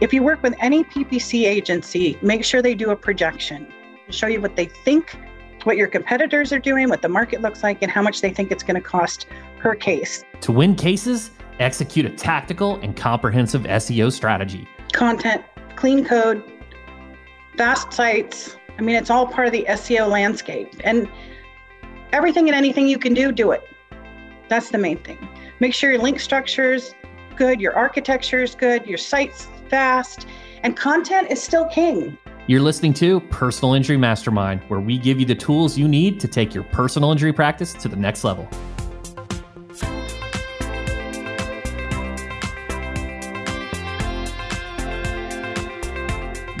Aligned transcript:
If 0.00 0.14
you 0.14 0.22
work 0.22 0.42
with 0.42 0.54
any 0.60 0.82
PPC 0.82 1.44
agency, 1.44 2.18
make 2.22 2.42
sure 2.42 2.62
they 2.62 2.74
do 2.74 2.88
a 2.88 2.96
projection 2.96 3.66
to 4.06 4.12
show 4.12 4.28
you 4.28 4.40
what 4.40 4.56
they 4.56 4.64
think, 4.64 5.14
what 5.64 5.76
your 5.76 5.88
competitors 5.88 6.54
are 6.54 6.58
doing, 6.58 6.88
what 6.88 7.02
the 7.02 7.08
market 7.10 7.42
looks 7.42 7.62
like, 7.62 7.82
and 7.82 7.92
how 7.92 8.00
much 8.00 8.22
they 8.22 8.30
think 8.30 8.50
it's 8.50 8.62
going 8.62 8.76
to 8.76 8.80
cost 8.80 9.26
per 9.58 9.74
case. 9.74 10.24
To 10.40 10.52
win 10.52 10.74
cases, 10.74 11.32
execute 11.58 12.06
a 12.06 12.10
tactical 12.10 12.76
and 12.76 12.96
comprehensive 12.96 13.64
SEO 13.64 14.10
strategy. 14.10 14.66
Content, 14.94 15.44
clean 15.76 16.02
code, 16.02 16.42
fast 17.58 17.92
sites. 17.92 18.56
I 18.78 18.80
mean, 18.80 18.96
it's 18.96 19.10
all 19.10 19.26
part 19.26 19.48
of 19.48 19.52
the 19.52 19.66
SEO 19.68 20.08
landscape. 20.08 20.72
And 20.82 21.10
everything 22.14 22.48
and 22.48 22.56
anything 22.56 22.88
you 22.88 22.98
can 22.98 23.12
do, 23.12 23.32
do 23.32 23.50
it. 23.50 23.68
That's 24.48 24.70
the 24.70 24.78
main 24.78 24.96
thing. 24.96 25.28
Make 25.60 25.74
sure 25.74 25.92
your 25.92 26.00
link 26.00 26.20
structure 26.20 26.72
is 26.72 26.94
good, 27.36 27.60
your 27.60 27.76
architecture 27.76 28.42
is 28.42 28.54
good, 28.54 28.86
your 28.86 28.96
site's 28.96 29.46
fast, 29.70 30.26
and 30.62 30.76
content 30.76 31.30
is 31.30 31.42
still 31.42 31.66
king. 31.66 32.18
You're 32.46 32.60
listening 32.60 32.92
to 32.94 33.20
Personal 33.20 33.74
Injury 33.74 33.96
Mastermind, 33.96 34.62
where 34.68 34.80
we 34.80 34.98
give 34.98 35.20
you 35.20 35.24
the 35.24 35.34
tools 35.34 35.78
you 35.78 35.86
need 35.86 36.18
to 36.20 36.28
take 36.28 36.52
your 36.52 36.64
personal 36.64 37.12
injury 37.12 37.32
practice 37.32 37.72
to 37.74 37.88
the 37.88 37.96
next 37.96 38.24
level. 38.24 38.48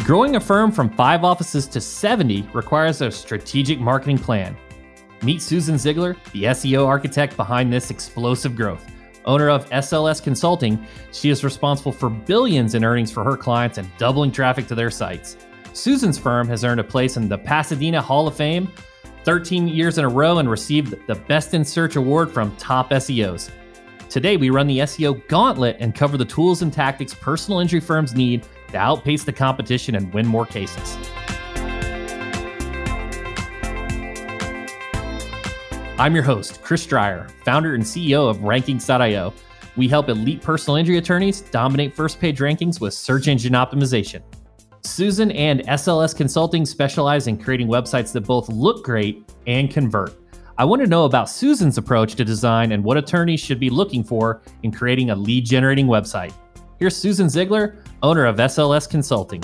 Growing 0.04 0.36
a 0.36 0.40
firm 0.40 0.72
from 0.72 0.90
five 0.90 1.22
offices 1.22 1.66
to 1.68 1.80
70 1.80 2.48
requires 2.52 3.00
a 3.00 3.10
strategic 3.10 3.78
marketing 3.78 4.18
plan. 4.18 4.56
Meet 5.22 5.42
Susan 5.42 5.78
Ziegler, 5.78 6.16
the 6.32 6.44
SEO 6.44 6.86
architect 6.86 7.36
behind 7.36 7.72
this 7.72 7.90
explosive 7.90 8.56
growth. 8.56 8.84
Owner 9.24 9.50
of 9.50 9.68
SLS 9.70 10.22
Consulting, 10.22 10.86
she 11.12 11.30
is 11.30 11.44
responsible 11.44 11.92
for 11.92 12.10
billions 12.10 12.74
in 12.74 12.84
earnings 12.84 13.10
for 13.10 13.24
her 13.24 13.36
clients 13.36 13.78
and 13.78 13.90
doubling 13.98 14.32
traffic 14.32 14.66
to 14.68 14.74
their 14.74 14.90
sites. 14.90 15.36
Susan's 15.72 16.18
firm 16.18 16.48
has 16.48 16.64
earned 16.64 16.80
a 16.80 16.84
place 16.84 17.16
in 17.16 17.28
the 17.28 17.38
Pasadena 17.38 18.00
Hall 18.00 18.26
of 18.26 18.36
Fame 18.36 18.70
13 19.24 19.68
years 19.68 19.98
in 19.98 20.04
a 20.04 20.08
row 20.08 20.38
and 20.38 20.50
received 20.50 20.94
the 21.06 21.14
Best 21.14 21.54
in 21.54 21.64
Search 21.64 21.96
award 21.96 22.32
from 22.32 22.54
top 22.56 22.90
SEOs. 22.90 23.50
Today, 24.08 24.36
we 24.36 24.50
run 24.50 24.66
the 24.66 24.78
SEO 24.78 25.26
gauntlet 25.28 25.76
and 25.78 25.94
cover 25.94 26.16
the 26.16 26.24
tools 26.24 26.62
and 26.62 26.72
tactics 26.72 27.14
personal 27.14 27.60
injury 27.60 27.80
firms 27.80 28.14
need 28.14 28.44
to 28.72 28.76
outpace 28.76 29.22
the 29.22 29.32
competition 29.32 29.94
and 29.94 30.12
win 30.12 30.26
more 30.26 30.46
cases. 30.46 30.96
I'm 36.00 36.14
your 36.14 36.24
host, 36.24 36.62
Chris 36.62 36.86
Dreyer, 36.86 37.26
founder 37.44 37.74
and 37.74 37.84
CEO 37.84 38.26
of 38.26 38.38
Rankings.io. 38.38 39.34
We 39.76 39.86
help 39.86 40.08
elite 40.08 40.40
personal 40.40 40.76
injury 40.76 40.96
attorneys 40.96 41.42
dominate 41.42 41.94
first 41.94 42.18
page 42.18 42.38
rankings 42.38 42.80
with 42.80 42.94
search 42.94 43.28
engine 43.28 43.52
optimization. 43.52 44.22
Susan 44.82 45.30
and 45.32 45.60
SLS 45.66 46.16
Consulting 46.16 46.64
specialize 46.64 47.26
in 47.26 47.36
creating 47.36 47.68
websites 47.68 48.14
that 48.14 48.22
both 48.22 48.48
look 48.48 48.82
great 48.82 49.30
and 49.46 49.70
convert. 49.70 50.14
I 50.56 50.64
want 50.64 50.80
to 50.80 50.88
know 50.88 51.04
about 51.04 51.28
Susan's 51.28 51.76
approach 51.76 52.14
to 52.14 52.24
design 52.24 52.72
and 52.72 52.82
what 52.82 52.96
attorneys 52.96 53.40
should 53.40 53.60
be 53.60 53.68
looking 53.68 54.02
for 54.02 54.40
in 54.62 54.72
creating 54.72 55.10
a 55.10 55.14
lead 55.14 55.44
generating 55.44 55.86
website. 55.86 56.32
Here's 56.78 56.96
Susan 56.96 57.28
Ziegler, 57.28 57.76
owner 58.02 58.24
of 58.24 58.36
SLS 58.36 58.88
Consulting. 58.88 59.42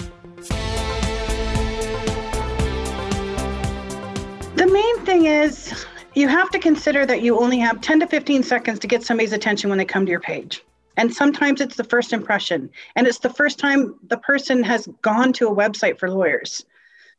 You 6.16 6.28
have 6.28 6.50
to 6.50 6.58
consider 6.58 7.04
that 7.04 7.20
you 7.20 7.38
only 7.38 7.58
have 7.58 7.82
10 7.82 8.00
to 8.00 8.06
15 8.06 8.42
seconds 8.42 8.78
to 8.78 8.86
get 8.86 9.04
somebody's 9.04 9.34
attention 9.34 9.68
when 9.68 9.78
they 9.78 9.84
come 9.84 10.06
to 10.06 10.10
your 10.10 10.20
page. 10.20 10.62
And 10.96 11.12
sometimes 11.14 11.60
it's 11.60 11.76
the 11.76 11.84
first 11.84 12.14
impression, 12.14 12.70
and 12.96 13.06
it's 13.06 13.18
the 13.18 13.28
first 13.28 13.58
time 13.58 13.96
the 14.08 14.16
person 14.16 14.62
has 14.64 14.88
gone 15.02 15.34
to 15.34 15.48
a 15.48 15.54
website 15.54 15.98
for 15.98 16.10
lawyers. 16.10 16.64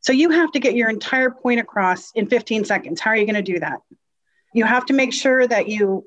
So 0.00 0.12
you 0.12 0.30
have 0.30 0.50
to 0.50 0.58
get 0.58 0.74
your 0.74 0.90
entire 0.90 1.30
point 1.30 1.60
across 1.60 2.10
in 2.12 2.26
15 2.26 2.64
seconds. 2.64 3.00
How 3.00 3.12
are 3.12 3.16
you 3.16 3.24
going 3.24 3.36
to 3.36 3.52
do 3.52 3.60
that? 3.60 3.78
You 4.52 4.64
have 4.64 4.84
to 4.86 4.92
make 4.92 5.12
sure 5.12 5.46
that 5.46 5.68
you 5.68 6.04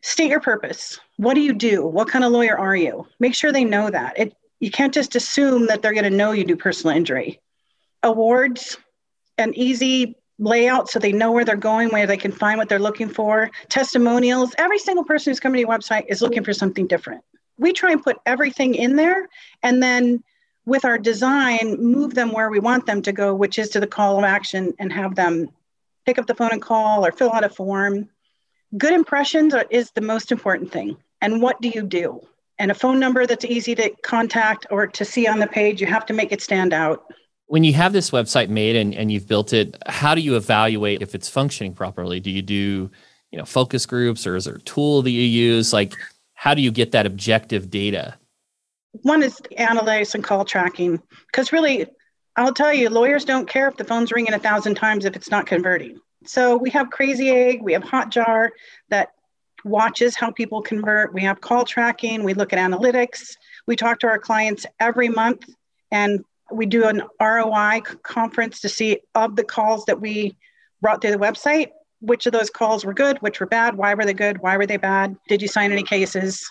state 0.00 0.30
your 0.30 0.40
purpose. 0.40 0.98
What 1.18 1.34
do 1.34 1.42
you 1.42 1.52
do? 1.52 1.84
What 1.84 2.08
kind 2.08 2.24
of 2.24 2.32
lawyer 2.32 2.58
are 2.58 2.76
you? 2.76 3.06
Make 3.18 3.34
sure 3.34 3.52
they 3.52 3.64
know 3.64 3.90
that. 3.90 4.18
It, 4.18 4.34
you 4.60 4.70
can't 4.70 4.94
just 4.94 5.14
assume 5.14 5.66
that 5.66 5.82
they're 5.82 5.92
going 5.92 6.04
to 6.04 6.10
know 6.10 6.32
you 6.32 6.44
do 6.44 6.56
personal 6.56 6.96
injury. 6.96 7.38
Awards, 8.02 8.78
an 9.36 9.52
easy 9.54 10.16
layout 10.40 10.88
so 10.88 10.98
they 10.98 11.12
know 11.12 11.30
where 11.30 11.44
they're 11.44 11.56
going, 11.56 11.90
where 11.90 12.06
they 12.06 12.16
can 12.16 12.32
find 12.32 12.58
what 12.58 12.68
they're 12.68 12.78
looking 12.78 13.08
for, 13.08 13.50
testimonials. 13.68 14.54
Every 14.58 14.78
single 14.78 15.04
person 15.04 15.30
who's 15.30 15.38
coming 15.38 15.58
to 15.58 15.60
your 15.60 15.78
website 15.78 16.06
is 16.08 16.22
looking 16.22 16.42
for 16.42 16.52
something 16.52 16.86
different. 16.86 17.22
We 17.58 17.72
try 17.72 17.92
and 17.92 18.02
put 18.02 18.16
everything 18.26 18.74
in 18.74 18.96
there 18.96 19.28
and 19.62 19.82
then 19.82 20.24
with 20.66 20.84
our 20.84 20.98
design, 20.98 21.76
move 21.78 22.14
them 22.14 22.32
where 22.32 22.50
we 22.50 22.58
want 22.58 22.86
them 22.86 23.02
to 23.02 23.12
go, 23.12 23.34
which 23.34 23.58
is 23.58 23.70
to 23.70 23.80
the 23.80 23.86
call 23.86 24.18
of 24.18 24.24
action 24.24 24.74
and 24.78 24.92
have 24.92 25.14
them 25.14 25.48
pick 26.06 26.18
up 26.18 26.26
the 26.26 26.34
phone 26.34 26.52
and 26.52 26.62
call 26.62 27.04
or 27.04 27.12
fill 27.12 27.32
out 27.32 27.44
a 27.44 27.48
form. 27.48 28.08
Good 28.78 28.92
impressions 28.92 29.52
are, 29.52 29.66
is 29.70 29.90
the 29.90 30.00
most 30.00 30.32
important 30.32 30.72
thing. 30.72 30.96
And 31.20 31.42
what 31.42 31.60
do 31.60 31.68
you 31.68 31.82
do? 31.82 32.20
And 32.58 32.70
a 32.70 32.74
phone 32.74 32.98
number 32.98 33.26
that's 33.26 33.44
easy 33.44 33.74
to 33.74 33.90
contact 34.02 34.66
or 34.70 34.86
to 34.86 35.04
see 35.04 35.26
on 35.26 35.38
the 35.38 35.46
page, 35.46 35.80
you 35.80 35.86
have 35.86 36.06
to 36.06 36.12
make 36.12 36.30
it 36.30 36.42
stand 36.42 36.72
out 36.72 37.04
when 37.50 37.64
you 37.64 37.72
have 37.72 37.92
this 37.92 38.12
website 38.12 38.48
made 38.48 38.76
and, 38.76 38.94
and 38.94 39.10
you've 39.10 39.26
built 39.26 39.52
it 39.52 39.76
how 39.86 40.14
do 40.14 40.20
you 40.20 40.36
evaluate 40.36 41.02
if 41.02 41.16
it's 41.16 41.28
functioning 41.28 41.74
properly? 41.74 42.20
Do 42.20 42.30
you 42.30 42.42
do 42.42 42.88
you 43.32 43.38
know 43.38 43.44
focus 43.44 43.86
groups 43.86 44.24
or 44.24 44.36
is 44.36 44.44
there 44.44 44.54
a 44.54 44.60
tool 44.60 45.02
that 45.02 45.10
you 45.10 45.22
use? 45.22 45.72
Like 45.72 45.94
how 46.34 46.54
do 46.54 46.62
you 46.62 46.70
get 46.70 46.92
that 46.92 47.06
objective 47.06 47.68
data? 47.68 48.16
One 49.02 49.24
is 49.24 49.40
analytics 49.58 50.14
and 50.14 50.22
call 50.22 50.44
tracking 50.44 51.02
because 51.26 51.52
really 51.52 51.86
i'll 52.36 52.54
tell 52.54 52.72
you 52.72 52.88
lawyers 52.88 53.24
don't 53.24 53.48
care 53.48 53.66
if 53.66 53.76
the 53.76 53.82
phone's 53.82 54.12
ringing 54.12 54.32
a 54.32 54.38
thousand 54.38 54.76
times 54.76 55.04
if 55.04 55.16
it's 55.16 55.30
not 55.30 55.46
converting. 55.46 55.98
So 56.26 56.56
we 56.56 56.70
have 56.70 56.90
crazy 56.90 57.30
egg 57.30 57.62
we 57.62 57.72
have 57.72 57.82
hotjar 57.82 58.50
that 58.90 59.08
watches 59.64 60.14
how 60.14 60.30
people 60.30 60.62
convert. 60.62 61.12
We 61.12 61.22
have 61.22 61.40
call 61.40 61.64
tracking 61.64 62.22
we 62.22 62.32
look 62.32 62.52
at 62.52 62.60
analytics. 62.60 63.34
We 63.66 63.74
talk 63.74 63.98
to 64.00 64.06
our 64.06 64.20
clients 64.20 64.66
every 64.78 65.08
month 65.08 65.46
and 65.90 66.24
we 66.52 66.66
do 66.66 66.86
an 66.86 67.02
ROI 67.20 67.82
conference 68.02 68.60
to 68.60 68.68
see 68.68 68.98
of 69.14 69.36
the 69.36 69.44
calls 69.44 69.84
that 69.86 70.00
we 70.00 70.36
brought 70.80 71.00
through 71.00 71.12
the 71.12 71.18
website, 71.18 71.70
which 72.00 72.26
of 72.26 72.32
those 72.32 72.50
calls 72.50 72.84
were 72.84 72.94
good, 72.94 73.18
which 73.18 73.40
were 73.40 73.46
bad, 73.46 73.76
why 73.76 73.94
were 73.94 74.04
they 74.04 74.14
good, 74.14 74.38
why 74.38 74.56
were 74.56 74.66
they 74.66 74.76
bad, 74.76 75.16
did 75.28 75.42
you 75.42 75.48
sign 75.48 75.72
any 75.72 75.82
cases? 75.82 76.50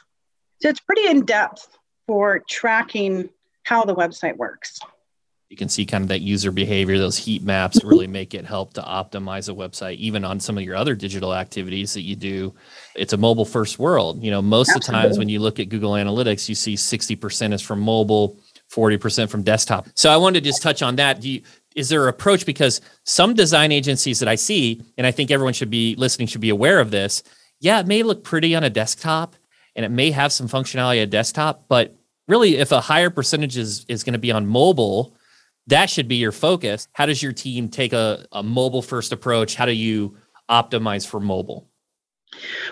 So 0.62 0.70
it's 0.70 0.80
pretty 0.80 1.08
in 1.08 1.26
depth 1.26 1.68
for 2.08 2.44
tracking 2.50 3.30
how 3.64 3.86
the 3.86 3.96
website 3.96 4.36
works. 4.38 4.80
You 5.50 5.58
can 5.58 5.70
see 5.70 5.84
kind 5.84 6.04
of 6.04 6.10
that 6.10 6.22
user 6.22 6.52
behavior, 6.52 7.00
those 7.00 7.18
heat 7.18 7.42
maps 7.42 7.84
really 7.84 8.06
make 8.06 8.36
it 8.36 8.46
help 8.46 8.74
to 8.74 8.82
optimize 8.82 9.50
a 9.50 9.54
website, 9.54 9.96
even 9.96 10.24
on 10.24 10.40
some 10.40 10.60
of 10.60 10.64
your 10.64 10.76
other 10.76 10.94
digital 10.94 11.34
activities 11.34 11.94
that 11.96 12.02
you 12.02 12.16
do. 12.16 12.54
It's 12.96 13.14
a 13.14 13.18
mobile 13.18 13.46
first 13.46 13.80
world. 13.80 14.24
You 14.24 14.30
know, 14.30 14.44
most 14.44 14.70
Absolutely. 14.70 14.96
of 14.96 15.02
the 15.02 15.08
times 15.08 15.18
when 15.18 15.30
you 15.30 15.40
look 15.40 15.60
at 15.60 15.70
Google 15.70 15.94
Analytics, 15.94 16.50
you 16.50 16.54
see 16.54 16.76
60% 16.76 17.54
is 17.54 17.64
from 17.64 17.80
mobile, 17.80 18.38
40% 18.72 19.30
from 19.30 19.44
desktop. 19.44 19.88
So 19.96 20.10
I 20.10 20.18
wanted 20.18 20.44
to 20.44 20.50
just 20.50 20.62
touch 20.62 20.82
on 20.82 20.96
that. 20.98 21.24
You, 21.24 21.42
is 21.76 21.90
there 21.90 22.04
an 22.04 22.10
approach 22.10 22.46
because 22.46 22.82
some 23.04 23.34
design 23.34 23.72
agencies 23.72 24.20
that 24.20 24.30
I 24.30 24.36
see, 24.36 24.82
and 24.98 25.06
I 25.06 25.12
think 25.12 25.32
everyone 25.32 25.54
should 25.54 25.70
be 25.70 25.96
listening 25.96 26.28
should 26.28 26.42
be 26.42 26.50
aware 26.50 26.80
of 26.80 26.92
this. 26.92 27.24
Yeah, 27.60 27.80
it 27.80 27.88
may 27.88 28.04
look 28.04 28.24
pretty 28.24 28.56
on 28.56 28.64
a 28.64 28.70
desktop 28.70 29.36
and 29.76 29.86
it 29.86 29.90
may 29.90 30.12
have 30.12 30.32
some 30.32 30.48
functionality 30.48 31.02
on 31.02 31.10
desktop, 31.10 31.66
but 31.68 31.96
really 32.28 32.58
if 32.58 32.72
a 32.72 32.82
higher 32.82 33.10
percentage 33.10 33.58
is, 33.58 33.86
is 33.88 34.04
going 34.04 34.14
to 34.14 34.20
be 34.20 34.32
on 34.32 34.46
mobile, 34.46 35.16
that 35.68 35.90
should 35.90 36.08
be 36.08 36.16
your 36.16 36.32
focus. 36.32 36.88
How 36.94 37.06
does 37.06 37.22
your 37.22 37.34
team 37.34 37.70
take 37.70 37.94
a, 37.94 38.26
a 38.32 38.44
mobile 38.44 38.82
first 38.82 39.12
approach? 39.12 39.56
How 39.56 39.66
do 39.66 39.72
you 39.72 40.18
optimize 40.50 41.06
for 41.06 41.20
mobile? 41.20 41.70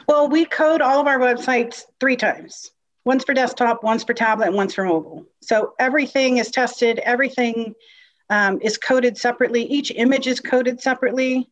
Well, 0.07 0.29
we 0.29 0.45
code 0.45 0.81
all 0.81 0.99
of 0.99 1.07
our 1.07 1.19
websites 1.19 1.83
three 1.99 2.15
times 2.15 2.71
one's 3.07 3.23
for 3.23 3.33
desktop, 3.33 3.83
one's 3.83 4.03
for 4.03 4.13
tablet, 4.13 4.47
and 4.47 4.55
one's 4.55 4.73
for 4.73 4.83
mobile. 4.83 5.25
So 5.41 5.73
everything 5.79 6.37
is 6.37 6.51
tested, 6.51 6.99
everything 6.99 7.73
um, 8.29 8.59
is 8.61 8.77
coded 8.77 9.17
separately. 9.17 9.63
Each 9.63 9.91
image 9.91 10.27
is 10.27 10.41
coded 10.41 10.81
separately 10.81 11.49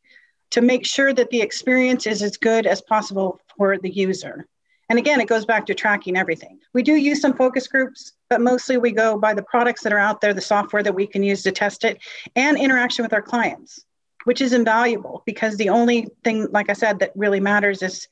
to 0.52 0.62
make 0.62 0.86
sure 0.86 1.14
that 1.14 1.30
the 1.30 1.42
experience 1.42 2.06
is 2.06 2.22
as 2.22 2.36
good 2.36 2.68
as 2.68 2.82
possible 2.82 3.40
for 3.58 3.78
the 3.78 3.90
user. 3.90 4.46
And 4.90 5.00
again, 5.00 5.22
it 5.22 5.30
goes 5.30 5.46
back 5.46 5.66
to 5.68 5.74
tracking 5.74 6.18
everything. 6.18 6.60
We 6.74 6.84
do 6.84 6.96
use 6.96 7.22
some 7.22 7.34
focus 7.34 7.68
groups, 7.70 8.12
but 8.30 8.42
mostly 8.42 8.78
we 8.78 8.92
go 8.92 9.18
by 9.18 9.34
the 9.34 9.42
products 9.44 9.82
that 9.84 9.94
are 9.94 9.98
out 9.98 10.20
there, 10.20 10.34
the 10.34 10.42
software 10.42 10.84
that 10.84 10.94
we 10.94 11.08
can 11.08 11.24
use 11.24 11.42
to 11.44 11.54
test 11.54 11.86
it, 11.86 12.00
and 12.36 12.58
interaction 12.58 13.04
with 13.04 13.14
our 13.14 13.22
clients, 13.22 13.84
which 14.26 14.42
is 14.42 14.52
invaluable 14.52 15.24
because 15.26 15.56
the 15.56 15.70
only 15.70 16.10
thing, 16.26 16.48
like 16.52 16.70
I 16.70 16.74
said, 16.74 17.00
that 17.00 17.14
really 17.16 17.40
matters 17.40 17.82
is 17.82 18.10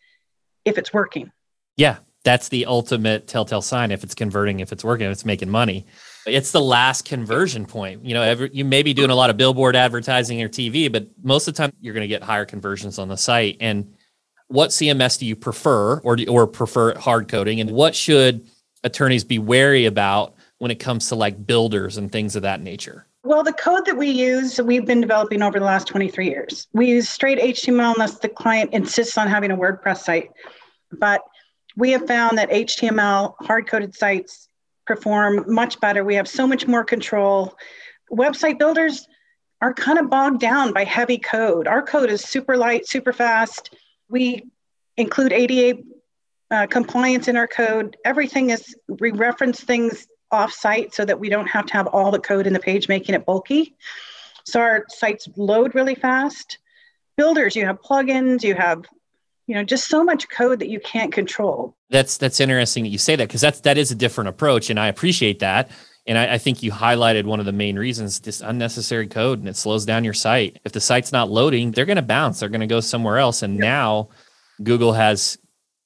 if 0.64 0.78
it's 0.78 0.94
working. 0.94 1.30
Yeah, 1.76 1.98
that's 2.24 2.50
the 2.50 2.66
ultimate 2.66 3.28
telltale 3.28 3.62
sign 3.62 3.92
if 3.92 4.04
it's 4.04 4.16
converting, 4.16 4.62
if 4.62 4.72
it's 4.72 4.84
working, 4.84 5.06
if 5.06 5.12
it's 5.12 5.26
making 5.26 5.50
money. 5.50 5.86
It's 6.26 6.52
the 6.52 6.62
last 6.62 7.04
conversion 7.04 7.66
point. 7.66 8.06
You 8.06 8.14
know, 8.14 8.22
every, 8.22 8.50
you 8.54 8.64
may 8.64 8.82
be 8.82 8.94
doing 8.94 9.10
a 9.10 9.16
lot 9.16 9.30
of 9.30 9.36
billboard 9.36 9.76
advertising 9.76 10.42
or 10.42 10.48
TV, 10.48 10.90
but 10.92 11.08
most 11.22 11.48
of 11.48 11.54
the 11.54 11.58
time 11.58 11.74
you're 11.82 11.94
going 11.94 12.04
to 12.04 12.08
get 12.08 12.24
higher 12.24 12.46
conversions 12.46 12.98
on 12.98 13.10
the 13.10 13.18
site. 13.18 13.58
And 13.60 13.94
what 14.48 14.70
CMS 14.70 15.20
do 15.20 15.26
you 15.26 15.36
prefer 15.36 16.00
or, 16.00 16.18
or 16.30 16.48
prefer 16.48 16.98
hard 16.98 17.28
coding? 17.28 17.60
And 17.60 17.72
what 17.72 17.94
should 17.94 18.48
attorneys 18.86 19.26
be 19.26 19.40
wary 19.40 19.86
about 19.86 20.36
when 20.60 20.72
it 20.72 20.80
comes 20.80 21.10
to 21.10 21.16
like 21.16 21.46
builders 21.46 21.98
and 21.98 22.10
things 22.10 22.38
of 22.38 22.44
that 22.44 22.62
nature? 22.62 23.06
Well, 23.26 23.44
the 23.44 23.54
code 23.54 23.86
that 23.86 23.98
we 23.98 24.10
use, 24.10 24.62
we've 24.62 24.86
been 24.86 25.02
developing 25.02 25.42
over 25.42 25.60
the 25.60 25.66
last 25.66 25.88
23 25.88 26.28
years. 26.28 26.68
We 26.74 26.88
use 26.88 27.10
straight 27.10 27.40
HTML 27.40 27.94
unless 27.94 28.20
the 28.20 28.30
client 28.30 28.74
insists 28.74 29.18
on 29.18 29.28
having 29.28 29.52
a 29.52 29.58
WordPress 29.58 30.00
site. 30.00 30.30
But 31.00 31.22
we 31.76 31.92
have 31.92 32.08
found 32.08 32.38
that 32.38 32.50
HTML 32.50 33.36
hard 33.42 33.68
coded 33.68 33.96
sites 33.96 34.48
perform 34.86 35.46
much 35.48 35.80
better. 35.80 36.04
We 36.04 36.16
have 36.16 36.28
so 36.28 36.46
much 36.46 36.68
more 36.68 36.84
control. 36.84 37.56
Website 38.12 38.60
builders 38.60 39.08
are 39.62 39.74
kind 39.74 39.98
of 39.98 40.10
bogged 40.10 40.40
down 40.40 40.74
by 40.74 40.84
heavy 40.84 41.18
code. 41.18 41.68
Our 41.68 41.82
code 41.82 42.10
is 42.10 42.22
super 42.22 42.58
light, 42.58 42.88
super 42.88 43.14
fast. 43.14 43.74
We 44.10 44.44
include 44.98 45.32
ADA 45.32 45.82
uh, 46.52 46.68
compliance 46.68 47.28
in 47.28 47.38
our 47.38 47.48
code. 47.48 47.98
Everything 48.06 48.50
is, 48.50 48.76
we 48.88 49.12
reference 49.12 49.62
things 49.62 50.06
off 50.32 50.52
site 50.52 50.94
so 50.94 51.06
that 51.06 51.20
we 51.20 51.30
don't 51.30 51.48
have 51.48 51.66
to 51.68 51.74
have 51.74 51.88
all 51.88 52.12
the 52.12 52.20
code 52.20 52.46
in 52.46 52.54
the 52.54 52.60
page 52.60 52.88
making 52.88 53.16
it 53.16 53.26
bulky. 53.26 53.76
So 54.46 54.60
our 54.60 54.86
sites 54.90 55.30
load 55.38 55.74
really 55.74 55.96
fast. 55.96 56.58
Builders, 57.16 57.56
you 57.56 57.66
have 57.66 57.82
plugins, 57.82 58.44
you 58.44 58.56
have 58.56 58.84
you 59.48 59.56
know 59.56 59.64
just 59.64 59.88
so 59.88 60.04
much 60.04 60.30
code 60.30 60.60
that 60.60 60.70
you 60.70 60.80
can't 60.80 61.12
control. 61.12 61.76
That's 61.90 62.18
that's 62.18 62.40
interesting 62.40 62.84
that 62.84 62.90
you 62.90 62.98
say 62.98 63.16
that 63.16 63.28
because 63.28 63.42
that's 63.42 63.62
that 63.62 63.78
is 63.78 63.92
a 63.92 63.96
different 63.96 64.30
approach 64.30 64.70
and 64.70 64.80
i 64.80 64.88
appreciate 64.88 65.40
that. 65.40 65.72
And 66.06 66.18
I, 66.18 66.34
I, 66.34 66.38
think 66.38 66.62
you 66.62 66.70
highlighted 66.70 67.24
one 67.24 67.40
of 67.40 67.46
the 67.46 67.54
main 67.54 67.80
reasons 67.80 68.20
this 68.20 68.42
unnecessary 68.42 69.08
code 69.08 69.40
and 69.40 69.48
it 69.48 69.56
slows 69.56 69.86
down 69.86 70.04
your 70.04 70.14
site. 70.14 70.60
If 70.66 70.74
the 70.74 70.82
site's 70.82 71.12
not 71.12 71.32
loading 71.32 71.72
they're 71.72 71.86
going 71.86 71.96
to 71.96 72.02
bounce 72.02 72.40
they're 72.40 72.50
going 72.50 72.62
to 72.62 72.68
go 72.68 72.80
somewhere 72.80 73.20
else. 73.20 73.42
And 73.42 73.58
now 73.58 74.10
google 74.62 74.94
has 74.94 75.38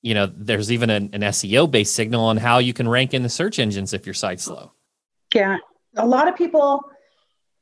you 0.01 0.13
know 0.13 0.25
there's 0.25 0.71
even 0.71 0.89
an, 0.89 1.09
an 1.13 1.21
seo 1.21 1.69
based 1.69 1.95
signal 1.95 2.25
on 2.25 2.37
how 2.37 2.57
you 2.57 2.73
can 2.73 2.87
rank 2.87 3.13
in 3.13 3.23
the 3.23 3.29
search 3.29 3.59
engines 3.59 3.93
if 3.93 4.05
your 4.05 4.13
site's 4.13 4.43
slow 4.43 4.71
yeah. 5.33 5.57
A 5.95 6.05
lot 6.05 6.27
of 6.27 6.35
people 6.35 6.81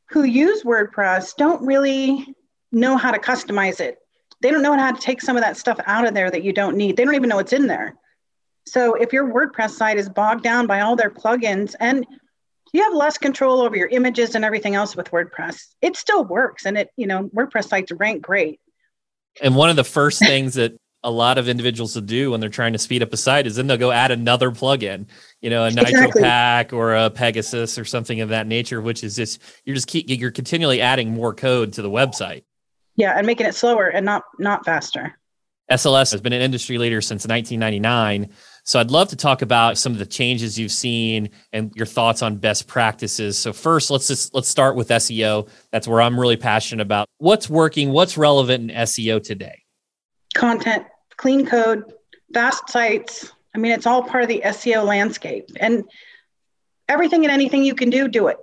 who 0.10 0.24
use 0.24 0.64
wordpress 0.64 1.36
don't 1.36 1.66
really 1.66 2.36
know 2.72 2.98
how 2.98 3.12
to 3.12 3.20
customize 3.20 3.80
it 3.80 3.98
they 4.42 4.52
don't 4.52 4.62
know 4.62 4.78
how 4.78 4.92
to 4.92 5.02
take 5.02 5.22
some 5.22 5.38
of 5.38 5.44
that 5.44 5.58
stuff 5.58 5.80
out 5.86 6.08
of 6.08 6.14
there 6.14 6.30
that 6.30 6.44
you 6.44 6.54
don't 6.54 6.78
need. 6.78 6.98
They 6.98 7.06
don't 7.06 7.16
even 7.16 7.30
know 7.30 7.38
what's 7.38 7.54
in 7.54 7.68
there. 7.68 7.96
So 8.68 8.96
if 8.96 9.14
your 9.14 9.32
WordPress 9.32 9.72
site 9.72 9.98
is 9.98 10.10
bogged 10.10 10.44
down 10.44 10.68
by 10.68 10.82
all 10.82 10.96
their 10.96 11.12
plugins 11.12 11.76
and 11.80 12.06
you 12.74 12.84
have 12.84 12.94
less 12.94 13.18
control 13.18 13.62
over 13.62 13.76
your 13.76 13.88
images 13.88 14.36
and 14.36 14.44
everything 14.44 14.76
else 14.76 14.96
with 14.96 15.12
WordPress, 15.12 15.76
it 15.82 15.96
still 15.96 16.26
works 16.26 16.66
and 16.66 16.78
it, 16.78 16.90
you 16.98 17.08
know, 17.08 17.30
WordPress 17.30 17.70
sites 17.70 17.92
rank 17.92 18.22
great. 18.22 18.60
And 19.42 19.56
one 19.56 19.70
of 19.70 19.76
the 19.76 19.84
first 19.84 20.20
things 20.20 20.56
that 20.56 20.78
a 21.04 21.12
lot 21.12 21.38
of 21.38 21.48
individuals 21.48 21.94
will 21.94 22.02
do 22.02 22.32
when 22.32 22.40
they're 22.40 22.50
trying 22.50 22.74
to 22.74 22.80
speed 22.80 23.04
up 23.04 23.14
a 23.14 23.18
site 23.18 23.46
is 23.46 23.56
then 23.56 23.68
they'll 23.68 23.78
go 23.78 23.92
add 23.92 24.10
another 24.10 24.50
plugin, 24.50 25.06
you 25.40 25.52
know, 25.52 25.64
a 25.64 25.68
exactly. 25.68 26.24
NitroPack 26.24 26.74
or 26.74 26.96
a 26.96 27.12
Pegasus 27.12 27.78
or 27.78 27.86
something 27.86 28.22
of 28.22 28.30
that 28.30 28.48
nature, 28.48 28.82
which 28.82 29.04
is 29.04 29.16
just 29.16 29.40
you're 29.64 29.76
just 29.76 29.88
keep 29.88 30.10
you're 30.10 30.32
continually 30.32 30.82
adding 30.82 31.12
more 31.12 31.34
code 31.34 31.74
to 31.74 31.84
the 31.84 31.92
website. 31.92 32.44
Yeah, 32.96 33.18
and 33.18 33.28
making 33.28 33.48
it 33.48 33.56
slower 33.56 33.88
and 33.88 34.06
not 34.06 34.24
not 34.40 34.66
faster. 34.66 35.18
SLS 35.72 36.12
has 36.12 36.22
been 36.22 36.34
an 36.34 36.42
industry 36.42 36.78
leader 36.78 37.02
since 37.02 37.26
1999. 37.26 38.30
So 38.64 38.80
I'd 38.80 38.92
love 38.92 39.10
to 39.10 39.16
talk 39.16 39.42
about 39.42 39.78
some 39.78 39.94
of 39.94 40.00
the 40.00 40.06
changes 40.06 40.60
you've 40.60 40.72
seen 40.72 41.30
and 41.54 41.72
your 41.76 41.88
thoughts 41.88 42.22
on 42.22 42.38
best 42.38 42.68
practices. 42.68 43.38
So 43.38 43.52
first, 43.52 43.90
let's 43.90 44.08
just 44.08 44.34
let's 44.34 44.48
start 44.48 44.76
with 44.76 44.90
SEO. 44.90 45.50
That's 45.72 45.88
where 45.88 46.02
I'm 46.02 46.20
really 46.20 46.38
passionate 46.38 46.84
about. 46.84 47.08
What's 47.18 47.50
working, 47.50 47.92
what's 47.92 48.18
relevant 48.18 48.70
in 48.72 48.78
SEO 48.78 49.24
today? 49.24 49.64
Content, 50.36 50.86
clean 51.18 51.46
code, 51.46 51.94
fast 52.34 52.70
sites. 52.70 53.32
I 53.54 53.58
mean, 53.58 53.72
it's 53.72 53.88
all 53.88 54.04
part 54.04 54.24
of 54.24 54.30
the 54.30 54.42
SEO 54.46 54.86
landscape. 54.86 55.50
And 55.60 55.84
everything 56.88 57.24
and 57.24 57.32
anything 57.32 57.64
you 57.64 57.74
can 57.74 57.90
do, 57.90 58.08
do 58.08 58.28
it. 58.28 58.38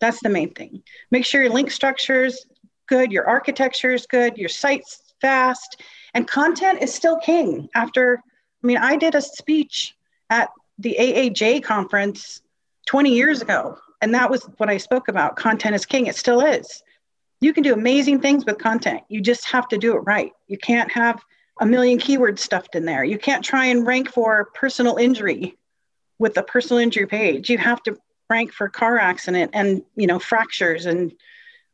That's 0.00 0.20
the 0.22 0.28
main 0.30 0.54
thing. 0.54 0.82
Make 1.10 1.26
sure 1.26 1.42
your 1.42 1.52
link 1.52 1.70
structures 1.70 2.46
good, 2.90 3.12
your 3.12 3.26
architecture 3.26 3.92
is 3.92 4.04
good, 4.04 4.36
your 4.36 4.48
site's 4.48 5.14
fast, 5.20 5.80
and 6.12 6.26
content 6.26 6.82
is 6.82 6.92
still 6.92 7.18
king. 7.18 7.68
After, 7.74 8.20
I 8.62 8.66
mean, 8.66 8.76
I 8.76 8.96
did 8.96 9.14
a 9.14 9.22
speech 9.22 9.94
at 10.28 10.50
the 10.78 10.96
AAJ 10.98 11.62
conference 11.62 12.42
20 12.86 13.14
years 13.14 13.40
ago, 13.40 13.78
and 14.02 14.12
that 14.14 14.28
was 14.28 14.42
what 14.56 14.68
I 14.68 14.76
spoke 14.76 15.08
about. 15.08 15.36
Content 15.36 15.74
is 15.74 15.86
king. 15.86 16.06
It 16.06 16.16
still 16.16 16.40
is. 16.40 16.82
You 17.40 17.54
can 17.54 17.62
do 17.62 17.72
amazing 17.72 18.20
things 18.20 18.44
with 18.44 18.58
content. 18.58 19.02
You 19.08 19.20
just 19.20 19.48
have 19.48 19.68
to 19.68 19.78
do 19.78 19.96
it 19.96 20.00
right. 20.00 20.32
You 20.48 20.58
can't 20.58 20.90
have 20.92 21.22
a 21.60 21.66
million 21.66 21.98
keywords 21.98 22.40
stuffed 22.40 22.74
in 22.74 22.84
there. 22.84 23.04
You 23.04 23.18
can't 23.18 23.44
try 23.44 23.66
and 23.66 23.86
rank 23.86 24.10
for 24.10 24.50
personal 24.54 24.96
injury 24.96 25.56
with 26.18 26.36
a 26.36 26.42
personal 26.42 26.82
injury 26.82 27.06
page. 27.06 27.48
You 27.48 27.58
have 27.58 27.82
to 27.84 27.96
rank 28.28 28.52
for 28.52 28.68
car 28.68 28.98
accident 28.98 29.50
and 29.54 29.82
you 29.96 30.06
know 30.06 30.18
fractures 30.18 30.86
and 30.86 31.12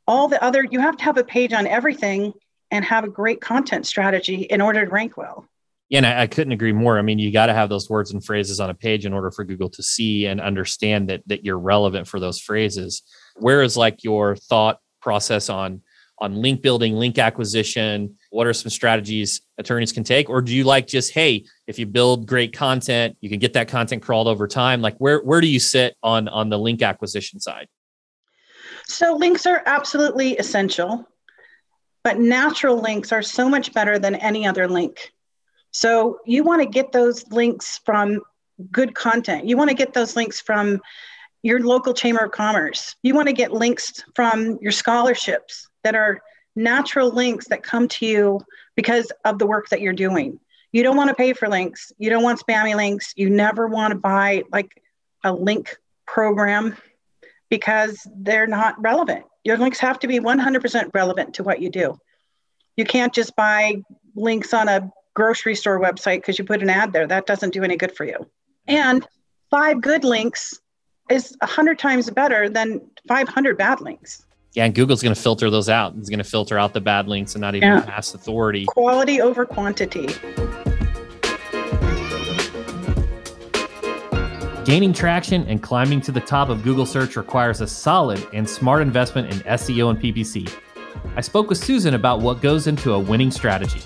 all 0.06 0.29
the 0.29 0.43
other, 0.43 0.64
you 0.70 0.81
have 0.81 0.97
to 0.99 1.05
have 1.05 1.17
a 1.17 1.25
page 1.25 1.53
on 1.53 1.67
everything 1.67 2.32
and 2.70 2.85
have 2.85 3.05
a 3.05 3.08
great 3.08 3.41
content 3.41 3.87
strategy 3.87 4.43
in 4.43 4.61
order 4.61 4.85
to 4.85 4.91
rank 4.91 5.17
well. 5.17 5.47
Yeah, 5.88 5.99
and 5.99 6.06
I, 6.06 6.23
I 6.23 6.26
couldn't 6.26 6.53
agree 6.53 6.73
more. 6.73 6.99
I 6.99 7.03
mean, 7.03 7.19
you 7.19 7.32
got 7.32 7.47
to 7.47 7.55
have 7.55 7.69
those 7.69 7.88
words 7.88 8.12
and 8.12 8.25
phrases 8.25 8.58
on 8.58 8.70
a 8.70 8.75
page 8.75 9.06
in 9.06 9.12
order 9.12 9.31
for 9.31 9.44
Google 9.44 9.70
to 9.70 9.82
see 9.82 10.26
and 10.26 10.41
understand 10.41 11.08
that 11.11 11.23
that 11.26 11.44
you're 11.44 11.58
relevant 11.58 12.08
for 12.08 12.19
those 12.19 12.41
phrases. 12.41 13.03
Where 13.37 13.62
is 13.62 13.76
like 13.76 14.03
your 14.03 14.37
thought 14.37 14.81
process 15.00 15.49
on 15.49 15.82
on 16.19 16.35
link 16.35 16.62
building, 16.62 16.94
link 16.94 17.19
acquisition? 17.19 18.17
What 18.31 18.47
are 18.47 18.52
some 18.52 18.70
strategies 18.70 19.43
attorneys 19.59 19.93
can 19.93 20.02
take? 20.02 20.29
Or 20.29 20.41
do 20.41 20.55
you 20.55 20.64
like 20.64 20.87
just, 20.87 21.12
hey, 21.12 21.44
if 21.67 21.79
you 21.79 21.87
build 21.87 22.26
great 22.26 22.56
content, 22.56 23.17
you 23.20 23.29
can 23.29 23.38
get 23.38 23.52
that 23.52 23.69
content 23.69 24.02
crawled 24.02 24.26
over 24.26 24.49
time? 24.49 24.81
Like 24.81 24.97
where 24.99 25.20
where 25.20 25.41
do 25.41 25.47
you 25.47 25.61
sit 25.61 25.94
on 26.02 26.26
on 26.26 26.49
the 26.49 26.59
link 26.59 26.82
acquisition 26.82 27.38
side? 27.38 27.69
So 28.88 29.17
links 29.17 29.47
are 29.47 29.62
absolutely 29.67 30.37
essential, 30.37 31.06
but 32.05 32.19
natural 32.19 32.81
links 32.81 33.12
are 33.12 33.23
so 33.23 33.49
much 33.49 33.73
better 33.75 33.99
than 33.99 34.15
any 34.15 34.47
other 34.47 34.69
link. 34.69 35.12
So 35.73 36.21
you 36.25 36.44
want 36.44 36.62
to 36.62 36.69
get 36.69 36.93
those 36.93 37.27
links 37.33 37.81
from 37.85 38.21
good 38.71 38.94
content. 38.94 39.47
You 39.47 39.56
want 39.56 39.71
to 39.71 39.77
get 39.77 39.93
those 39.93 40.15
links 40.15 40.41
from 40.41 40.81
your 41.43 41.61
local 41.61 41.94
chamber 41.94 42.25
of 42.25 42.31
commerce. 42.31 42.94
You 43.03 43.15
want 43.15 43.27
to 43.27 43.35
get 43.35 43.53
links 43.53 44.05
from 44.15 44.59
your 44.62 44.73
scholarships 44.73 45.69
that 45.83 45.97
are 45.97 46.23
natural 46.55 47.11
links 47.11 47.49
that 47.49 47.62
come 47.62 47.88
to 47.88 48.06
you 48.06 48.41
because 48.77 49.11
of 49.25 49.38
the 49.38 49.47
work 49.47 49.69
that 49.71 49.81
you're 49.81 49.93
doing. 49.93 50.38
You 50.73 50.85
don't 50.85 50.97
want 50.97 51.09
to 51.09 51.15
pay 51.15 51.33
for 51.33 51.49
links. 51.49 51.93
You 51.99 52.09
don't 52.09 52.23
want 52.23 52.41
spammy 52.41 52.77
links. 52.77 53.12
You 53.17 53.31
never 53.31 53.67
want 53.67 53.93
to 53.93 53.99
buy 53.99 54.44
like 54.53 54.81
a 55.25 55.33
link 55.33 55.77
program 56.06 56.77
because 57.50 58.07
they're 58.17 58.47
not 58.47 58.81
relevant. 58.81 59.25
Your 59.45 59.57
links 59.57 59.79
have 59.79 59.99
to 60.00 60.09
be 60.09 60.19
100% 60.19 60.91
relevant 60.95 61.35
to 61.35 61.43
what 61.43 61.61
you 61.61 61.71
do. 61.71 61.99
You 62.76 62.85
can't 62.85 63.15
just 63.15 63.35
buy 63.37 63.76
links 64.15 64.53
on 64.53 64.69
a 64.69 64.91
grocery 65.15 65.55
store 65.55 65.81
website 65.81 66.19
because 66.19 66.38
you 66.38 66.45
put 66.45 66.62
an 66.62 66.71
ad 66.71 66.93
there. 66.93 67.07
That 67.07 67.26
doesn't 67.26 67.53
do 67.53 67.62
any 67.62 67.76
good 67.76 67.97
for 67.97 68.05
you. 68.05 68.29
And 68.67 69.07
five 69.50 69.81
good 69.81 70.05
links 70.05 70.61
is 71.11 71.37
100 71.41 71.79
times 71.79 72.11
better 72.11 72.49
than 72.49 72.81
500 73.09 73.57
bad 73.57 73.81
links. 73.81 74.25
Yeah, 74.53 74.65
and 74.65 74.75
Google's 74.75 75.03
going 75.03 75.15
to 75.15 75.21
filter 75.21 75.50
those 75.50 75.69
out. 75.69 75.95
It's 75.99 76.09
going 76.09 76.19
to 76.19 76.25
filter 76.25 76.59
out 76.59 76.73
the 76.73 76.81
bad 76.81 77.09
links 77.09 77.35
and 77.35 77.43
not 77.43 77.55
even 77.55 77.69
yeah. 77.69 77.83
pass 77.83 78.15
authority. 78.15 78.65
Quality 78.65 79.21
over 79.21 79.45
quantity. 79.45 80.09
Gaining 84.66 84.92
traction 84.92 85.46
and 85.46 85.62
climbing 85.62 86.00
to 86.00 86.11
the 86.11 86.18
top 86.18 86.49
of 86.49 86.64
Google 86.64 86.87
search 86.87 87.14
requires 87.14 87.61
a 87.61 87.68
solid 87.68 88.26
and 88.32 88.50
smart 88.50 88.82
investment 88.82 89.32
in 89.32 89.38
SEO 89.42 89.90
and 89.90 90.00
PPC. 90.00 90.52
I 91.14 91.20
spoke 91.20 91.49
with 91.49 91.58
Susan 91.58 91.94
about 91.94 92.20
what 92.20 92.42
goes 92.42 92.66
into 92.66 92.92
a 92.92 92.99
winning 92.99 93.30
strategy. 93.30 93.78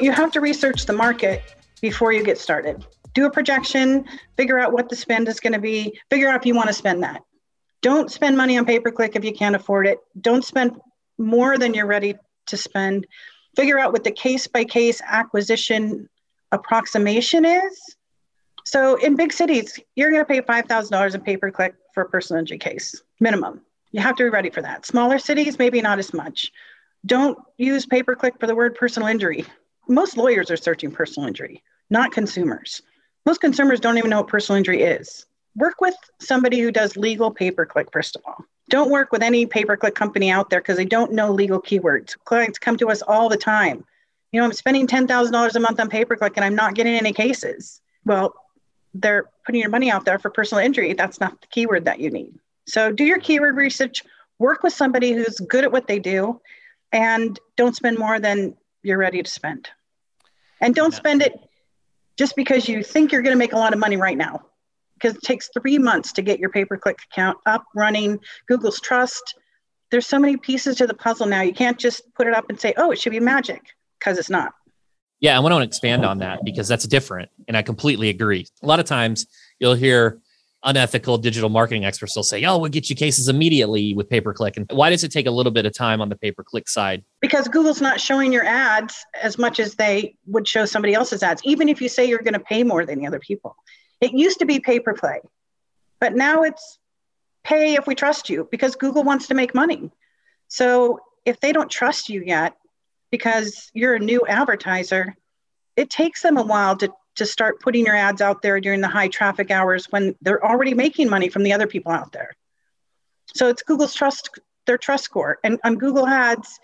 You 0.00 0.10
have 0.10 0.32
to 0.32 0.40
research 0.40 0.86
the 0.86 0.92
market 0.92 1.44
before 1.80 2.12
you 2.12 2.24
get 2.24 2.36
started. 2.36 2.84
Do 3.12 3.26
a 3.26 3.30
projection, 3.30 4.06
figure 4.36 4.58
out 4.58 4.72
what 4.72 4.88
the 4.88 4.96
spend 4.96 5.28
is 5.28 5.38
going 5.38 5.52
to 5.52 5.60
be, 5.60 5.96
figure 6.10 6.28
out 6.28 6.40
if 6.40 6.44
you 6.44 6.56
want 6.56 6.66
to 6.66 6.74
spend 6.74 7.04
that. 7.04 7.22
Don't 7.80 8.10
spend 8.10 8.36
money 8.36 8.58
on 8.58 8.64
pay 8.64 8.80
per 8.80 8.90
click 8.90 9.14
if 9.14 9.24
you 9.24 9.32
can't 9.32 9.54
afford 9.54 9.86
it. 9.86 9.98
Don't 10.20 10.44
spend 10.44 10.80
more 11.16 11.58
than 11.58 11.74
you're 11.74 11.86
ready 11.86 12.16
to 12.46 12.56
spend. 12.56 13.06
Figure 13.54 13.78
out 13.78 13.92
what 13.92 14.02
the 14.02 14.10
case 14.10 14.48
by 14.48 14.64
case 14.64 15.00
acquisition 15.06 16.08
approximation 16.54 17.44
is. 17.44 17.96
So 18.64 18.94
in 18.96 19.16
big 19.16 19.32
cities, 19.32 19.78
you're 19.94 20.10
going 20.10 20.22
to 20.22 20.26
pay 20.26 20.40
$5,000 20.40 21.14
in 21.14 21.20
pay 21.20 21.36
per 21.36 21.50
click 21.50 21.74
for 21.92 22.04
a 22.04 22.08
personal 22.08 22.40
injury 22.40 22.58
case, 22.58 23.02
minimum. 23.20 23.60
You 23.92 24.00
have 24.00 24.16
to 24.16 24.24
be 24.24 24.30
ready 24.30 24.50
for 24.50 24.62
that. 24.62 24.86
Smaller 24.86 25.18
cities, 25.18 25.58
maybe 25.58 25.80
not 25.82 25.98
as 25.98 26.14
much. 26.14 26.50
Don't 27.04 27.38
use 27.58 27.84
pay 27.84 28.02
per 28.02 28.14
click 28.14 28.34
for 28.40 28.46
the 28.46 28.54
word 28.54 28.74
personal 28.74 29.08
injury. 29.08 29.44
Most 29.88 30.16
lawyers 30.16 30.50
are 30.50 30.56
searching 30.56 30.90
personal 30.90 31.28
injury, 31.28 31.62
not 31.90 32.10
consumers. 32.10 32.80
Most 33.26 33.40
consumers 33.40 33.80
don't 33.80 33.98
even 33.98 34.10
know 34.10 34.18
what 34.18 34.28
personal 34.28 34.56
injury 34.56 34.82
is. 34.82 35.26
Work 35.56 35.80
with 35.80 35.94
somebody 36.20 36.60
who 36.60 36.72
does 36.72 36.96
legal 36.96 37.30
pay 37.30 37.50
per 37.50 37.66
click, 37.66 37.88
first 37.92 38.16
of 38.16 38.22
all. 38.26 38.44
Don't 38.70 38.90
work 38.90 39.12
with 39.12 39.22
any 39.22 39.44
pay 39.44 39.64
per 39.64 39.76
click 39.76 39.94
company 39.94 40.30
out 40.30 40.48
there 40.48 40.60
because 40.60 40.78
they 40.78 40.86
don't 40.86 41.12
know 41.12 41.30
legal 41.30 41.60
keywords. 41.60 42.16
Clients 42.24 42.58
come 42.58 42.78
to 42.78 42.88
us 42.88 43.02
all 43.02 43.28
the 43.28 43.36
time 43.36 43.84
you 44.34 44.40
know, 44.40 44.46
I'm 44.46 44.52
spending 44.52 44.88
$10,000 44.88 45.54
a 45.54 45.60
month 45.60 45.78
on 45.78 45.88
pay 45.88 46.04
per 46.04 46.16
click 46.16 46.32
and 46.34 46.44
I'm 46.44 46.56
not 46.56 46.74
getting 46.74 46.94
any 46.94 47.12
cases. 47.12 47.80
Well, 48.04 48.34
they're 48.92 49.30
putting 49.46 49.60
your 49.60 49.70
money 49.70 49.92
out 49.92 50.04
there 50.04 50.18
for 50.18 50.28
personal 50.28 50.64
injury, 50.64 50.92
that's 50.92 51.20
not 51.20 51.40
the 51.40 51.46
keyword 51.46 51.84
that 51.84 52.00
you 52.00 52.10
need. 52.10 52.34
So 52.66 52.90
do 52.90 53.04
your 53.04 53.20
keyword 53.20 53.54
research, 53.54 54.02
work 54.40 54.64
with 54.64 54.72
somebody 54.72 55.12
who's 55.12 55.38
good 55.38 55.62
at 55.62 55.70
what 55.70 55.86
they 55.86 56.00
do, 56.00 56.40
and 56.90 57.38
don't 57.56 57.76
spend 57.76 57.96
more 57.96 58.18
than 58.18 58.56
you're 58.82 58.98
ready 58.98 59.22
to 59.22 59.30
spend. 59.30 59.68
And 60.60 60.74
don't 60.74 60.94
spend 60.94 61.22
it 61.22 61.38
just 62.16 62.34
because 62.34 62.68
you 62.68 62.82
think 62.82 63.12
you're 63.12 63.22
going 63.22 63.34
to 63.34 63.38
make 63.38 63.52
a 63.52 63.58
lot 63.58 63.72
of 63.72 63.78
money 63.78 63.96
right 63.96 64.18
now. 64.18 64.46
Because 64.94 65.14
it 65.14 65.22
takes 65.22 65.48
three 65.56 65.78
months 65.78 66.12
to 66.14 66.22
get 66.22 66.40
your 66.40 66.50
pay 66.50 66.64
per 66.64 66.76
click 66.76 66.98
account 67.12 67.38
up, 67.46 67.66
running, 67.76 68.18
Google's 68.48 68.80
trust. 68.80 69.36
There's 69.92 70.08
so 70.08 70.18
many 70.18 70.36
pieces 70.36 70.74
to 70.78 70.88
the 70.88 70.94
puzzle 70.94 71.26
now. 71.26 71.42
You 71.42 71.54
can't 71.54 71.78
just 71.78 72.02
put 72.14 72.26
it 72.26 72.34
up 72.34 72.46
and 72.48 72.58
say, 72.58 72.74
oh, 72.76 72.90
it 72.90 72.98
should 72.98 73.12
be 73.12 73.20
magic, 73.20 73.62
because 74.04 74.18
it's 74.18 74.30
not. 74.30 74.52
Yeah, 75.20 75.36
I 75.36 75.40
want 75.40 75.54
to 75.54 75.62
expand 75.62 76.04
on 76.04 76.18
that 76.18 76.40
because 76.44 76.68
that's 76.68 76.86
different. 76.86 77.30
And 77.48 77.56
I 77.56 77.62
completely 77.62 78.10
agree. 78.10 78.46
A 78.62 78.66
lot 78.66 78.80
of 78.80 78.84
times 78.84 79.26
you'll 79.58 79.74
hear 79.74 80.20
unethical 80.64 81.18
digital 81.18 81.48
marketing 81.48 81.84
experts 81.84 82.16
will 82.16 82.22
say, 82.22 82.44
oh, 82.44 82.58
we'll 82.58 82.70
get 82.70 82.90
you 82.90 82.96
cases 82.96 83.28
immediately 83.28 83.94
with 83.94 84.08
pay 84.08 84.20
per 84.20 84.34
click. 84.34 84.56
And 84.56 84.66
why 84.72 84.90
does 84.90 85.04
it 85.04 85.12
take 85.12 85.26
a 85.26 85.30
little 85.30 85.52
bit 85.52 85.66
of 85.66 85.74
time 85.74 86.00
on 86.00 86.08
the 86.08 86.16
pay 86.16 86.32
per 86.32 86.42
click 86.42 86.68
side? 86.68 87.04
Because 87.20 87.48
Google's 87.48 87.80
not 87.80 88.00
showing 88.00 88.32
your 88.32 88.44
ads 88.44 89.04
as 89.22 89.38
much 89.38 89.60
as 89.60 89.74
they 89.76 90.16
would 90.26 90.46
show 90.46 90.64
somebody 90.66 90.94
else's 90.94 91.22
ads, 91.22 91.42
even 91.44 91.68
if 91.68 91.80
you 91.80 91.88
say 91.88 92.04
you're 92.04 92.18
going 92.18 92.34
to 92.34 92.40
pay 92.40 92.62
more 92.62 92.84
than 92.84 92.98
the 92.98 93.06
other 93.06 93.20
people. 93.20 93.56
It 94.00 94.12
used 94.12 94.40
to 94.40 94.46
be 94.46 94.60
pay 94.60 94.80
per 94.80 94.92
play, 94.92 95.20
but 96.00 96.14
now 96.14 96.42
it's 96.42 96.78
pay 97.44 97.74
if 97.74 97.86
we 97.86 97.94
trust 97.94 98.28
you 98.28 98.48
because 98.50 98.76
Google 98.76 99.04
wants 99.04 99.28
to 99.28 99.34
make 99.34 99.54
money. 99.54 99.90
So 100.48 101.00
if 101.24 101.40
they 101.40 101.52
don't 101.52 101.70
trust 101.70 102.08
you 102.10 102.22
yet 102.22 102.56
because 103.14 103.70
you're 103.74 103.94
a 103.94 104.00
new 104.00 104.26
advertiser, 104.26 105.14
it 105.76 105.88
takes 105.88 106.20
them 106.20 106.36
a 106.36 106.42
while 106.42 106.76
to 106.76 106.92
to 107.14 107.24
start 107.24 107.60
putting 107.60 107.86
your 107.86 107.94
ads 107.94 108.20
out 108.20 108.42
there 108.42 108.58
during 108.58 108.80
the 108.80 108.88
high 108.88 109.06
traffic 109.06 109.52
hours 109.52 109.86
when 109.90 110.16
they're 110.20 110.44
already 110.44 110.74
making 110.74 111.08
money 111.08 111.28
from 111.28 111.44
the 111.44 111.52
other 111.52 111.68
people 111.68 111.92
out 111.92 112.10
there. 112.10 112.32
So 113.36 113.48
it's 113.50 113.62
Google's 113.62 113.94
trust, 113.94 114.30
their 114.66 114.78
trust 114.78 115.04
score. 115.04 115.38
And 115.44 115.60
on 115.62 115.76
Google 115.76 116.08
Ads, 116.08 116.58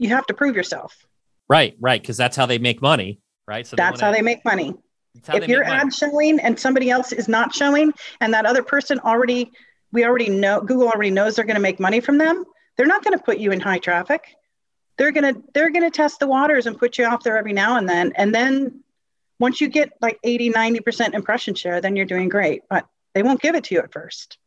you 0.00 0.08
have 0.08 0.26
to 0.26 0.34
prove 0.34 0.56
yourself. 0.56 1.06
Right, 1.48 1.76
right. 1.78 2.00
Because 2.00 2.16
that's 2.16 2.36
how 2.36 2.46
they 2.46 2.58
make 2.58 2.82
money, 2.82 3.20
right? 3.46 3.64
So 3.64 3.76
that's 3.76 4.00
they 4.00 4.06
how 4.06 4.10
they 4.10 4.20
make 4.20 4.44
money. 4.44 4.74
If 5.32 5.46
your 5.46 5.62
ad 5.62 5.94
showing 5.94 6.40
and 6.40 6.58
somebody 6.58 6.90
else 6.90 7.12
is 7.12 7.28
not 7.28 7.54
showing, 7.54 7.92
and 8.20 8.34
that 8.34 8.46
other 8.46 8.64
person 8.64 8.98
already, 8.98 9.52
we 9.92 10.04
already 10.04 10.28
know, 10.28 10.60
Google 10.60 10.88
already 10.88 11.12
knows 11.12 11.36
they're 11.36 11.44
going 11.44 11.54
to 11.54 11.62
make 11.62 11.78
money 11.78 12.00
from 12.00 12.18
them, 12.18 12.42
they're 12.76 12.86
not 12.86 13.04
going 13.04 13.16
to 13.16 13.22
put 13.22 13.38
you 13.38 13.52
in 13.52 13.60
high 13.60 13.78
traffic. 13.78 14.24
They're 15.02 15.10
to 15.34 15.42
they're 15.52 15.70
to 15.70 15.90
test 15.90 16.20
the 16.20 16.28
waters 16.28 16.66
and 16.66 16.78
put 16.78 16.96
you 16.96 17.04
out 17.04 17.24
there 17.24 17.36
every 17.36 17.52
now 17.52 17.76
and 17.76 17.88
then, 17.88 18.12
and 18.14 18.32
then 18.32 18.84
once 19.40 19.60
you 19.60 19.66
get 19.66 19.90
like 20.00 20.16
80, 20.22 20.52
90% 20.52 21.14
impression 21.14 21.56
share, 21.56 21.80
then 21.80 21.96
you're 21.96 22.06
doing 22.06 22.28
great, 22.28 22.62
but 22.70 22.86
they 23.12 23.24
won't 23.24 23.40
give 23.40 23.56
it 23.56 23.64
to 23.64 23.74
you 23.74 23.80
at 23.80 23.92
first. 23.92 24.38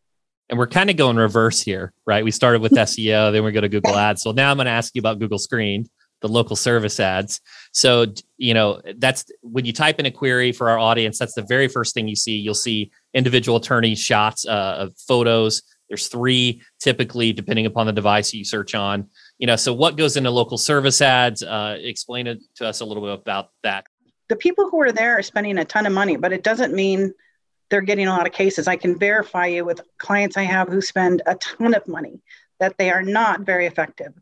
And 0.48 0.58
we're 0.58 0.68
kind 0.68 0.90
of 0.90 0.96
going 0.96 1.18
reverse 1.18 1.60
here, 1.60 1.92
right? 2.06 2.24
We 2.24 2.32
started 2.32 2.62
with 2.62 2.72
SEO, 2.72 3.34
then 3.34 3.44
we 3.44 3.52
go 3.52 3.60
to 3.60 3.68
Google 3.68 3.98
Ads. 3.98 4.22
So 4.22 4.32
now 4.32 4.50
I'm 4.50 4.56
going 4.56 4.68
to 4.68 4.72
ask 4.72 4.96
you 4.96 5.00
about 5.00 5.20
Google 5.20 5.40
screen 5.40 5.90
the 6.22 6.30
local 6.30 6.56
service 6.56 7.00
ads. 7.00 7.42
So, 7.74 8.06
you 8.38 8.54
know, 8.54 8.82
that's 8.98 9.26
when 9.42 9.66
you 9.66 9.74
type 9.74 10.00
in 10.00 10.06
a 10.06 10.12
query 10.12 10.54
for 10.54 10.70
our 10.70 10.80
audience, 10.80 11.20
that's 11.20 11.34
the 11.34 11.44
very 11.44 11.68
first 11.68 11.94
thing 11.94 12.08
you 12.08 12.16
see. 12.16 12.38
You'll 12.38 12.56
see 12.56 12.92
individual 13.14 13.58
attorney 13.58 13.96
shots 13.96 14.48
uh, 14.48 14.76
of 14.80 14.98
photos. 14.98 15.62
There's 15.90 16.08
three 16.08 16.62
typically, 16.80 17.34
depending 17.34 17.66
upon 17.66 17.86
the 17.86 17.94
device 17.94 18.34
you 18.34 18.46
search 18.46 18.74
on. 18.74 19.10
You 19.38 19.48
know, 19.48 19.56
so 19.56 19.74
what 19.74 19.98
goes 19.98 20.15
into 20.15 20.32
local 20.32 20.58
service 20.58 21.01
ads? 21.01 21.44
Uh, 21.44 21.77
explain 21.80 22.27
it 22.27 22.42
to 22.56 22.68
us 22.68 22.80
a 22.80 22.86
little 22.86 23.04
bit 23.04 23.13
about 23.13 23.50
that 23.63 23.86
the 24.27 24.36
people 24.36 24.70
who 24.70 24.82
are 24.82 24.92
there 24.92 25.18
are 25.18 25.24
spending 25.24 25.58
a 25.58 25.65
ton 25.65 25.86
of 25.86 25.94
money, 25.94 26.18
but 26.18 26.34
it 26.34 26.44
doesn't 26.44 26.74
mean 26.74 27.13
they're 27.70 27.82
getting 27.82 28.08
a 28.08 28.12
lot 28.12 28.27
of 28.27 28.34
cases. 28.34 28.68
I 28.68 28.75
can 28.75 28.98
verify 28.98 29.48
you 29.48 29.65
with 29.65 29.82
clients 29.98 30.38
I 30.38 30.44
have 30.44 30.68
who 30.68 30.82
spend 30.82 31.22
a 31.25 31.36
ton 31.36 31.74
of 31.74 31.88
money 31.88 32.22
that 32.60 32.77
they 32.77 32.92
are 32.92 33.04
not 33.04 33.42
very 33.42 33.65
effective. 33.65 34.13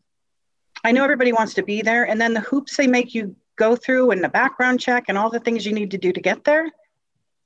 I 0.82 0.92
know 0.92 1.04
everybody 1.04 1.32
wants 1.32 1.54
to 1.54 1.62
be 1.62 1.82
there, 1.82 2.04
and 2.04 2.20
then 2.20 2.34
the 2.34 2.40
hoops 2.40 2.76
they 2.76 2.86
make 2.86 3.14
you 3.14 3.36
go 3.56 3.76
through 3.76 4.10
and 4.10 4.22
the 4.22 4.28
background 4.28 4.80
check 4.80 5.04
and 5.08 5.16
all 5.16 5.30
the 5.30 5.40
things 5.40 5.64
you 5.64 5.72
need 5.72 5.92
to 5.92 5.98
do 5.98 6.12
to 6.12 6.20
get 6.20 6.44
there, 6.44 6.70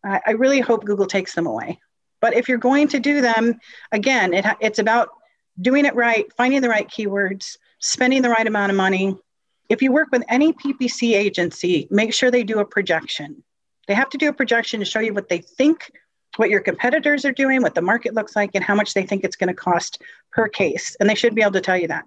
I, 0.04 0.20
I 0.26 0.30
really 0.32 0.60
hope 0.60 0.84
Google 0.84 1.06
takes 1.06 1.34
them 1.34 1.46
away. 1.46 1.78
But 2.20 2.34
if 2.34 2.48
you're 2.48 2.58
going 2.58 2.88
to 2.88 2.98
do 2.98 3.20
them, 3.20 3.60
again, 3.92 4.34
it, 4.34 4.44
it's 4.60 4.80
about 4.80 5.10
doing 5.60 5.84
it 5.84 5.94
right, 5.94 6.32
finding 6.36 6.60
the 6.60 6.68
right 6.68 6.88
keywords, 6.88 7.56
spending 7.80 8.22
the 8.22 8.30
right 8.30 8.46
amount 8.46 8.70
of 8.70 8.76
money, 8.76 9.16
if 9.68 9.82
you 9.82 9.92
work 9.92 10.08
with 10.10 10.24
any 10.28 10.52
PPC 10.52 11.14
agency, 11.14 11.88
make 11.90 12.14
sure 12.14 12.30
they 12.30 12.44
do 12.44 12.58
a 12.60 12.64
projection. 12.64 13.42
They 13.86 13.94
have 13.94 14.10
to 14.10 14.18
do 14.18 14.28
a 14.28 14.32
projection 14.32 14.80
to 14.80 14.86
show 14.86 15.00
you 15.00 15.12
what 15.12 15.28
they 15.28 15.38
think, 15.38 15.90
what 16.36 16.50
your 16.50 16.60
competitors 16.60 17.24
are 17.24 17.32
doing, 17.32 17.62
what 17.62 17.74
the 17.74 17.82
market 17.82 18.14
looks 18.14 18.34
like, 18.36 18.50
and 18.54 18.64
how 18.64 18.74
much 18.74 18.94
they 18.94 19.02
think 19.04 19.24
it's 19.24 19.36
going 19.36 19.48
to 19.48 19.54
cost 19.54 20.02
per 20.32 20.48
case. 20.48 20.96
And 21.00 21.08
they 21.08 21.14
should 21.14 21.34
be 21.34 21.42
able 21.42 21.52
to 21.52 21.60
tell 21.60 21.76
you 21.76 21.88
that. 21.88 22.04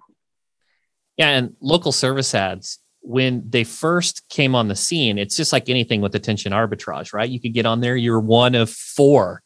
Yeah, 1.16 1.28
and 1.30 1.54
local 1.60 1.92
service 1.92 2.34
ads, 2.34 2.78
when 3.00 3.42
they 3.48 3.64
first 3.64 4.28
came 4.28 4.54
on 4.54 4.68
the 4.68 4.76
scene, 4.76 5.18
it's 5.18 5.36
just 5.36 5.52
like 5.52 5.68
anything 5.68 6.00
with 6.00 6.14
attention 6.14 6.52
arbitrage, 6.52 7.12
right? 7.12 7.28
You 7.28 7.40
could 7.40 7.52
get 7.52 7.66
on 7.66 7.80
there, 7.80 7.96
you're 7.96 8.20
one 8.20 8.54
of 8.54 8.70
four, 8.70 9.42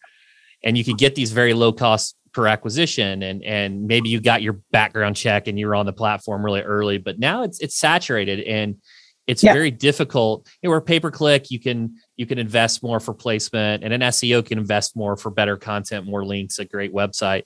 and 0.62 0.76
you 0.76 0.84
could 0.84 0.98
get 0.98 1.14
these 1.14 1.32
very 1.32 1.54
low 1.54 1.72
cost 1.72 2.16
per 2.36 2.46
acquisition 2.46 3.22
and 3.22 3.42
and 3.42 3.86
maybe 3.86 4.10
you 4.10 4.20
got 4.20 4.42
your 4.42 4.60
background 4.70 5.16
check 5.16 5.48
and 5.48 5.58
you 5.58 5.66
were 5.66 5.74
on 5.74 5.86
the 5.86 5.92
platform 5.92 6.44
really 6.44 6.60
early 6.60 6.98
but 6.98 7.18
now 7.18 7.42
it's 7.42 7.58
it's 7.60 7.78
saturated 7.78 8.40
and 8.40 8.76
it's 9.26 9.42
yeah. 9.42 9.52
very 9.52 9.70
difficult. 9.70 10.46
You 10.62 10.68
know, 10.68 10.70
where 10.70 10.80
pay 10.80 11.00
per 11.00 11.10
click 11.10 11.50
you 11.50 11.58
can 11.58 11.96
you 12.16 12.26
can 12.26 12.38
invest 12.38 12.82
more 12.82 13.00
for 13.00 13.14
placement 13.14 13.82
and 13.82 13.92
an 13.92 14.00
seo 14.02 14.44
can 14.44 14.58
invest 14.58 14.96
more 14.96 15.16
for 15.16 15.30
better 15.30 15.56
content 15.56 16.06
more 16.06 16.24
links 16.24 16.58
a 16.58 16.64
great 16.64 16.92
website. 16.92 17.42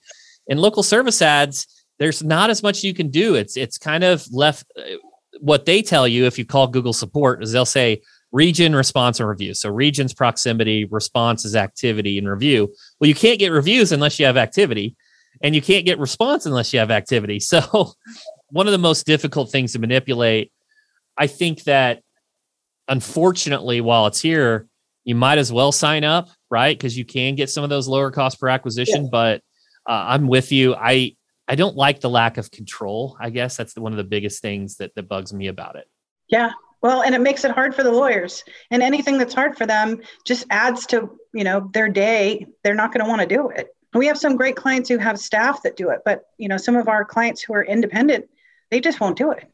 And 0.49 0.61
local 0.61 0.83
service 0.83 1.23
ads 1.23 1.67
there's 1.99 2.23
not 2.23 2.51
as 2.51 2.63
much 2.63 2.83
you 2.83 2.95
can 2.95 3.11
do. 3.11 3.35
It's 3.35 3.57
it's 3.57 3.79
kind 3.79 4.05
of 4.05 4.27
left 4.33 4.67
uh, 4.77 4.97
what 5.41 5.65
they 5.65 5.81
tell 5.81 6.07
you 6.07 6.27
if 6.27 6.39
you 6.39 6.45
call 6.45 6.67
google 6.67 6.93
support 6.93 7.43
is 7.43 7.53
they'll 7.53 7.65
say 7.65 8.03
region 8.33 8.75
response 8.75 9.21
and 9.21 9.29
review. 9.29 9.55
So 9.55 9.71
regions 9.71 10.15
proximity 10.15 10.85
response 10.85 11.45
is 11.45 11.57
activity 11.57 12.19
and 12.19 12.29
review. 12.29 12.73
Well 13.01 13.09
you 13.09 13.15
can't 13.15 13.39
get 13.39 13.53
reviews 13.53 13.93
unless 13.93 14.19
you 14.19 14.27
have 14.27 14.37
activity 14.37 14.97
and 15.43 15.55
you 15.55 15.63
can't 15.63 15.87
get 15.87 15.99
response 15.99 16.47
unless 16.47 16.73
you 16.73 16.79
have 16.79 16.91
activity. 16.91 17.41
So 17.51 17.93
one 18.51 18.67
of 18.67 18.73
the 18.73 18.79
most 18.79 19.07
difficult 19.07 19.51
things 19.51 19.73
to 19.73 19.79
manipulate 19.79 20.53
i 21.17 21.27
think 21.27 21.65
that 21.65 22.03
unfortunately 22.89 23.81
while 23.81 24.07
it's 24.07 24.21
here 24.21 24.67
you 25.05 25.15
might 25.15 25.39
as 25.39 25.53
well 25.53 25.73
sign 25.73 26.05
up 26.05 26.29
right? 26.51 26.77
Because 26.77 26.99
you 26.99 27.05
can 27.05 27.37
get 27.37 27.49
some 27.49 27.63
of 27.63 27.71
those 27.71 27.87
lower 27.87 28.11
cost 28.11 28.41
per 28.41 28.49
acquisition 28.49 29.05
yeah. 29.05 29.09
but 29.11 29.43
uh, 29.89 30.05
i'm 30.09 30.27
with 30.27 30.53
you. 30.53 30.75
I 30.75 31.17
i 31.49 31.55
don't 31.55 31.77
like 31.77 32.01
the 32.01 32.11
lack 32.11 32.37
of 32.37 32.51
control 32.51 33.17
i 33.21 33.31
guess. 33.31 33.57
That's 33.57 33.77
one 33.77 33.93
of 33.93 33.99
the 33.99 34.05
biggest 34.05 34.43
things 34.43 34.77
that 34.77 34.95
that 34.97 35.09
bugs 35.09 35.33
me 35.33 35.47
about 35.47 35.77
it. 35.77 35.87
Yeah 36.29 36.51
well, 36.83 37.03
and 37.03 37.15
it 37.15 37.21
makes 37.21 37.45
it 37.45 37.51
hard 37.51 37.75
for 37.75 37.83
the 37.83 37.93
lawyers. 37.93 38.45
And 38.71 38.83
anything 38.83 39.19
that's 39.19 39.35
hard 39.35 39.57
for 39.57 39.67
them 39.67 40.01
just 40.27 40.47
adds 40.51 40.87
to, 40.87 41.19
you 41.35 41.45
know, 41.45 41.71
their 41.73 41.89
day. 41.89 42.47
They're 42.65 42.75
not 42.75 42.93
going 42.93 43.05
to 43.05 43.09
want 43.09 43.21
to 43.21 43.27
do 43.27 43.49
it. 43.51 43.69
We 43.93 44.07
have 44.07 44.19
some 44.19 44.37
great 44.37 44.57
clients 44.57 44.89
who 44.89 44.99
have 44.99 45.19
staff 45.19 45.63
that 45.63 45.77
do 45.77 45.91
it, 45.91 46.01
but 46.05 46.23
you 46.39 46.49
know, 46.49 46.57
some 46.57 46.77
of 46.77 46.89
our 46.89 47.05
clients 47.05 47.43
who 47.43 47.55
are 47.55 47.65
independent, 47.65 48.27
they 48.71 48.81
just 48.81 49.01
won't 49.01 49.19
do 49.19 49.33
it. 49.33 49.45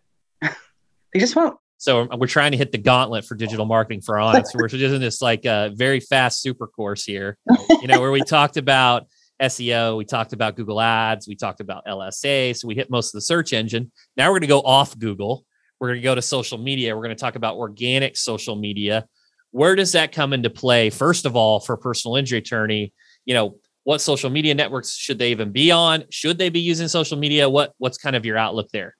they 0.42 1.21
just 1.21 1.35
won't. 1.35 1.56
So 1.78 2.02
um, 2.11 2.18
we're 2.18 2.26
trying 2.26 2.52
to 2.52 2.59
hit 2.59 2.71
the 2.71 2.78
gauntlet 2.78 3.25
for 3.25 3.35
digital 3.35 3.64
marketing 3.64 4.02
for 4.02 4.18
honest. 4.18 4.54
we're 4.54 4.68
just 4.68 4.95
in 4.95 5.00
this 5.00 5.23
like 5.23 5.45
a 5.45 5.50
uh, 5.50 5.71
very 5.75 6.00
fast 6.00 6.42
super 6.42 6.66
course 6.66 7.04
here, 7.04 7.38
you 7.80 7.87
know, 7.87 8.00
where 8.00 8.11
we 8.11 8.21
talked 8.23 8.59
about 8.59 9.06
SEO, 9.40 9.97
we 9.97 10.04
talked 10.04 10.33
about 10.33 10.56
Google 10.56 10.80
Ads, 10.80 11.26
we 11.26 11.35
talked 11.35 11.61
about 11.61 11.85
LSA. 11.87 12.56
So 12.56 12.68
we 12.68 12.75
hit 12.75 12.90
most 12.90 13.09
of 13.09 13.12
the 13.12 13.23
search 13.23 13.52
engine. 13.52 13.90
Now 14.16 14.28
we're 14.28 14.38
going 14.38 14.42
to 14.42 14.47
go 14.49 14.61
off 14.61 14.99
Google 14.99 15.45
we're 15.80 15.88
going 15.88 16.00
to 16.00 16.04
go 16.04 16.14
to 16.14 16.23
social 16.23 16.59
media. 16.59 16.95
We're 16.95 17.02
going 17.02 17.16
to 17.16 17.21
talk 17.21 17.37
about 17.37 17.56
organic 17.56 18.16
social 18.16 18.56
media. 18.56 19.06
Where 19.50 19.75
does 19.75 19.92
that 19.92 20.12
come 20.12 20.33
into 20.33 20.50
play? 20.50 20.90
First 20.90 21.26
of 21.26 21.37
all, 21.37 21.61
for 21.61 21.75
a 21.75 21.78
personal 21.78 22.16
injury 22.16 22.38
attorney, 22.38 22.92
you 23.25 23.35
know, 23.35 23.59
what 23.85 24.00
social 24.00 24.30
media 24.30 24.54
networks 24.54 24.95
should 24.95 25.18
they 25.18 25.30
even 25.30 25.52
be 25.52 25.71
on? 25.71 26.04
Should 26.11 26.38
they 26.38 26.49
be 26.49 26.61
using 26.61 26.88
social 26.88 27.16
media? 27.16 27.49
What 27.49 27.73
what's 27.78 27.99
kind 27.99 28.16
of 28.16 28.26
your 28.26 28.37
outlook 28.37 28.68
there? 28.73 28.97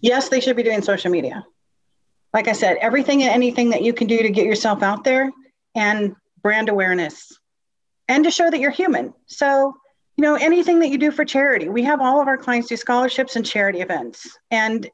Yes, 0.00 0.28
they 0.28 0.40
should 0.40 0.56
be 0.56 0.62
doing 0.62 0.82
social 0.82 1.10
media. 1.10 1.44
Like 2.32 2.48
I 2.48 2.52
said, 2.52 2.78
everything 2.80 3.22
and 3.22 3.30
anything 3.30 3.70
that 3.70 3.82
you 3.82 3.92
can 3.92 4.06
do 4.06 4.18
to 4.18 4.30
get 4.30 4.46
yourself 4.46 4.82
out 4.82 5.04
there 5.04 5.30
and 5.74 6.14
brand 6.42 6.68
awareness 6.68 7.38
and 8.08 8.24
to 8.24 8.30
show 8.30 8.50
that 8.50 8.58
you're 8.58 8.70
human. 8.70 9.12
So, 9.26 9.74
you 10.16 10.22
know, 10.22 10.34
anything 10.34 10.80
that 10.80 10.88
you 10.88 10.98
do 10.98 11.10
for 11.10 11.24
charity. 11.24 11.68
We 11.68 11.82
have 11.84 12.00
all 12.00 12.20
of 12.20 12.28
our 12.28 12.36
clients 12.36 12.68
do 12.68 12.76
scholarships 12.76 13.36
and 13.36 13.44
charity 13.44 13.80
events. 13.80 14.36
And 14.50 14.88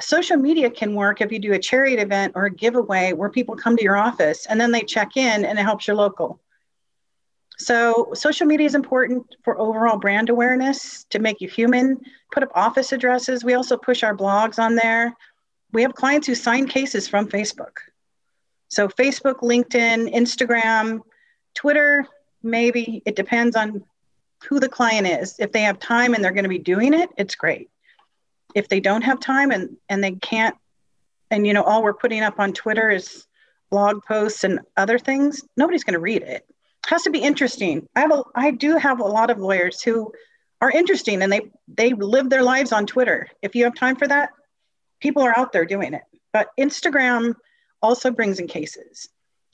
social 0.00 0.36
media 0.36 0.70
can 0.70 0.94
work 0.94 1.20
if 1.20 1.32
you 1.32 1.38
do 1.38 1.52
a 1.52 1.58
charity 1.58 1.96
event 1.96 2.32
or 2.34 2.46
a 2.46 2.50
giveaway 2.50 3.12
where 3.12 3.30
people 3.30 3.56
come 3.56 3.76
to 3.76 3.82
your 3.82 3.96
office 3.96 4.46
and 4.46 4.60
then 4.60 4.70
they 4.70 4.82
check 4.82 5.16
in 5.16 5.44
and 5.44 5.58
it 5.58 5.62
helps 5.62 5.86
your 5.86 5.96
local. 5.96 6.40
So, 7.58 8.10
social 8.12 8.46
media 8.46 8.66
is 8.66 8.74
important 8.74 9.34
for 9.42 9.58
overall 9.58 9.96
brand 9.96 10.28
awareness 10.28 11.04
to 11.04 11.18
make 11.18 11.40
you 11.40 11.48
human. 11.48 11.98
Put 12.30 12.42
up 12.42 12.50
office 12.54 12.92
addresses. 12.92 13.44
We 13.44 13.54
also 13.54 13.78
push 13.78 14.02
our 14.02 14.14
blogs 14.14 14.58
on 14.58 14.74
there. 14.74 15.16
We 15.72 15.80
have 15.80 15.94
clients 15.94 16.26
who 16.26 16.34
sign 16.34 16.68
cases 16.68 17.08
from 17.08 17.28
Facebook. 17.28 17.78
So, 18.68 18.88
Facebook, 18.88 19.36
LinkedIn, 19.36 20.14
Instagram, 20.14 21.00
Twitter, 21.54 22.06
maybe. 22.42 23.02
It 23.06 23.16
depends 23.16 23.56
on 23.56 23.82
who 24.46 24.60
the 24.60 24.68
client 24.68 25.06
is. 25.06 25.36
If 25.38 25.52
they 25.52 25.62
have 25.62 25.78
time 25.78 26.12
and 26.12 26.22
they're 26.22 26.32
going 26.32 26.44
to 26.44 26.50
be 26.50 26.58
doing 26.58 26.92
it, 26.92 27.08
it's 27.16 27.34
great. 27.34 27.70
If 28.54 28.68
they 28.68 28.80
don't 28.80 29.02
have 29.02 29.20
time 29.20 29.50
and, 29.50 29.76
and 29.88 30.02
they 30.02 30.12
can't, 30.12 30.56
and 31.30 31.46
you 31.46 31.52
know, 31.52 31.62
all 31.62 31.82
we're 31.82 31.94
putting 31.94 32.22
up 32.22 32.38
on 32.38 32.52
Twitter 32.52 32.90
is 32.90 33.26
blog 33.70 34.04
posts 34.04 34.44
and 34.44 34.60
other 34.76 34.98
things, 34.98 35.42
nobody's 35.56 35.84
going 35.84 35.94
to 35.94 36.00
read 36.00 36.22
it. 36.22 36.28
it. 36.28 36.46
Has 36.86 37.02
to 37.02 37.10
be 37.10 37.18
interesting. 37.18 37.88
I 37.96 38.00
have 38.00 38.12
a, 38.12 38.22
I 38.34 38.52
do 38.52 38.76
have 38.76 39.00
a 39.00 39.04
lot 39.04 39.30
of 39.30 39.38
lawyers 39.38 39.82
who 39.82 40.12
are 40.60 40.70
interesting 40.70 41.22
and 41.22 41.32
they 41.32 41.50
they 41.68 41.92
live 41.92 42.30
their 42.30 42.42
lives 42.42 42.72
on 42.72 42.86
Twitter. 42.86 43.28
If 43.42 43.54
you 43.54 43.64
have 43.64 43.74
time 43.74 43.96
for 43.96 44.06
that, 44.08 44.30
people 45.00 45.22
are 45.22 45.36
out 45.36 45.52
there 45.52 45.64
doing 45.64 45.94
it. 45.94 46.02
But 46.32 46.50
Instagram 46.58 47.34
also 47.82 48.10
brings 48.10 48.38
in 48.38 48.46
cases. 48.46 49.08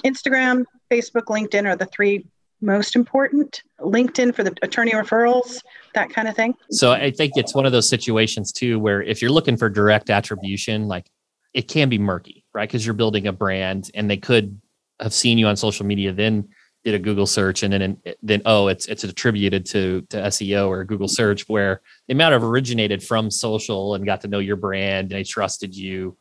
Instagram, 0.04 0.64
Facebook, 0.90 1.24
LinkedIn 1.24 1.66
are 1.66 1.76
the 1.76 1.86
three 1.86 2.26
most 2.62 2.96
important. 2.96 3.62
LinkedIn 3.80 4.34
for 4.34 4.44
the 4.44 4.54
attorney 4.62 4.92
referrals, 4.92 5.60
that 5.94 6.10
kind 6.10 6.28
of 6.28 6.36
thing. 6.36 6.54
So 6.70 6.92
I 6.92 7.10
think 7.10 7.32
it's 7.36 7.54
one 7.54 7.66
of 7.66 7.72
those 7.72 7.88
situations 7.88 8.52
too 8.52 8.78
where 8.78 9.02
if 9.02 9.20
you're 9.20 9.30
looking 9.30 9.56
for 9.56 9.68
direct 9.68 10.10
attribution, 10.10 10.88
like 10.88 11.10
it 11.52 11.68
can 11.68 11.88
be 11.88 11.98
murky, 11.98 12.44
right? 12.54 12.68
Because 12.68 12.86
you're 12.86 12.94
building 12.94 13.26
a 13.26 13.32
brand 13.32 13.90
and 13.94 14.10
they 14.10 14.16
could 14.16 14.60
have 15.00 15.12
seen 15.12 15.38
you 15.38 15.46
on 15.46 15.56
social 15.56 15.84
media, 15.84 16.12
then 16.12 16.48
did 16.84 16.94
a 16.94 16.98
Google 16.98 17.26
search 17.26 17.62
and 17.62 17.72
then 17.72 17.96
then 18.22 18.42
oh 18.44 18.66
it's 18.66 18.86
it's 18.86 19.04
attributed 19.04 19.64
to 19.66 20.02
to 20.10 20.16
SEO 20.16 20.68
or 20.68 20.84
Google 20.84 21.08
search 21.08 21.48
where 21.48 21.80
they 22.08 22.14
might 22.14 22.32
have 22.32 22.42
originated 22.42 23.02
from 23.02 23.30
social 23.30 23.94
and 23.94 24.04
got 24.04 24.20
to 24.22 24.28
know 24.28 24.40
your 24.40 24.56
brand 24.56 25.12
and 25.12 25.18
they 25.18 25.22
trusted 25.22 25.76
you 25.76 26.16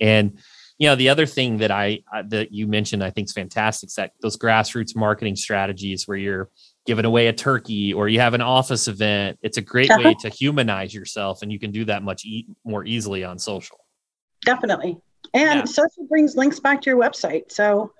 and 0.00 0.38
you 0.78 0.88
know 0.88 0.94
the 0.94 1.08
other 1.08 1.26
thing 1.26 1.58
that 1.58 1.70
I 1.70 2.00
uh, 2.14 2.22
that 2.28 2.52
you 2.52 2.66
mentioned 2.66 3.02
I 3.02 3.10
think 3.10 3.28
is 3.28 3.32
fantastic 3.32 3.88
is 3.88 3.94
that 3.94 4.12
those 4.20 4.36
grassroots 4.36 4.96
marketing 4.96 5.36
strategies 5.36 6.06
where 6.06 6.16
you're 6.16 6.50
giving 6.86 7.04
away 7.04 7.26
a 7.26 7.32
turkey 7.32 7.92
or 7.92 8.08
you 8.08 8.20
have 8.20 8.34
an 8.34 8.42
office 8.42 8.88
event 8.88 9.38
it's 9.42 9.56
a 9.56 9.62
great 9.62 9.90
uh-huh. 9.90 10.02
way 10.04 10.14
to 10.20 10.28
humanize 10.28 10.94
yourself 10.94 11.42
and 11.42 11.50
you 11.50 11.58
can 11.58 11.70
do 11.70 11.84
that 11.84 12.02
much 12.02 12.24
e- 12.24 12.46
more 12.64 12.84
easily 12.84 13.24
on 13.24 13.38
social 13.38 13.78
definitely 14.44 14.96
and 15.34 15.60
yeah. 15.60 15.64
social 15.64 16.06
brings 16.08 16.36
links 16.36 16.60
back 16.60 16.80
to 16.80 16.90
your 16.90 17.00
website 17.00 17.50
so 17.50 17.92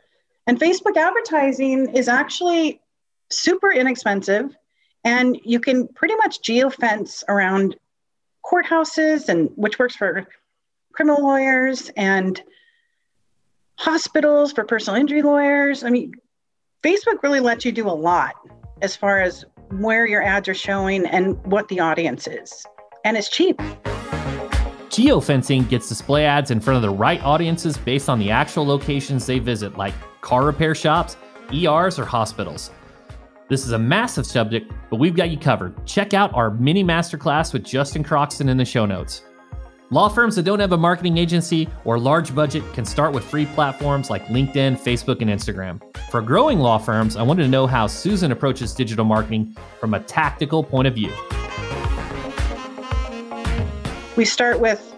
and 0.47 0.61
Facebook 0.61 0.97
advertising 0.97 1.95
is 1.95 2.09
actually 2.09 2.80
super 3.30 3.73
inexpensive. 3.73 4.56
And 5.04 5.38
you 5.45 5.61
can 5.61 5.88
pretty 5.88 6.14
much 6.16 6.40
geofence 6.40 7.25
around 7.28 7.76
courthouses 8.45 9.28
and 9.28 9.50
which 9.56 9.78
works 9.78 9.97
for 9.97 10.26
criminal 10.92 11.23
lawyers 11.23 11.90
and 11.97 12.40
hospitals 13.78 14.52
for 14.52 14.64
personal 14.64 14.99
injury 15.00 15.23
lawyers. 15.23 15.85
I 15.85 15.90
mean, 15.90 16.12
Facebook 16.83 17.23
really 17.23 17.40
lets 17.40 17.64
you 17.64 17.73
do 17.73 17.88
a 17.88 17.92
lot 17.92 18.35
as 18.83 18.97
far 18.97 19.21
as 19.21 19.45
where 19.71 20.06
your 20.06 20.23
ads 20.23 20.49
are 20.49 20.54
showing 20.54 21.06
and 21.06 21.37
what 21.47 21.68
the 21.68 21.80
audience 21.80 22.26
is. 22.26 22.64
And 23.04 23.16
it's 23.16 23.28
cheap. 23.28 23.59
Geofencing 24.88 25.68
gets 25.68 25.88
display 25.88 26.25
ads 26.25 26.50
in 26.50 26.61
front 26.61 26.76
of 26.76 26.83
the 26.83 26.97
right 26.97 27.23
audiences 27.23 27.76
based 27.76 28.09
on 28.09 28.18
the 28.18 28.30
actual 28.30 28.66
locations 28.66 29.26
they 29.26 29.38
visit, 29.38 29.76
like 29.76 29.95
car 30.23 30.45
repair 30.45 30.75
shops, 30.75 31.16
ERs, 31.52 31.99
or 31.99 32.04
hospitals. 32.04 32.71
This 33.49 33.64
is 33.64 33.73
a 33.73 33.78
massive 33.78 34.26
subject, 34.26 34.73
but 34.90 34.99
we've 34.99 35.14
got 35.14 35.30
you 35.30 35.38
covered. 35.38 35.87
Check 35.87 36.14
out 36.14 36.35
our 36.35 36.50
mini 36.50 36.83
masterclass 36.83 37.52
with 37.52 37.62
Justin 37.62 38.02
Croxton 38.02 38.49
in 38.49 38.56
the 38.56 38.64
show 38.64 38.87
notes. 38.87 39.23
Law 39.90 40.08
firms 40.08 40.34
that 40.34 40.42
don't 40.42 40.58
have 40.58 40.72
a 40.72 40.76
marketing 40.76 41.16
agency 41.16 41.68
or 41.84 41.96
large 41.96 42.34
budget 42.34 42.64
can 42.72 42.84
start 42.84 43.12
with 43.12 43.22
free 43.22 43.46
platforms 43.46 44.10
like 44.10 44.26
LinkedIn, 44.26 44.76
Facebook, 44.80 45.22
and 45.22 45.30
Instagram. 45.30 45.80
For 46.10 46.20
growing 46.20 46.58
law 46.58 46.76
firms, 46.76 47.14
I 47.14 47.22
wanted 47.22 47.44
to 47.44 47.48
know 47.48 47.68
how 47.68 47.86
Susan 47.86 48.32
approaches 48.32 48.74
digital 48.74 49.04
marketing 49.04 49.56
from 49.78 49.94
a 49.94 50.00
tactical 50.00 50.64
point 50.64 50.88
of 50.88 50.94
view. 50.96 51.12
We 54.16 54.25
start 54.25 54.58
with 54.58 54.92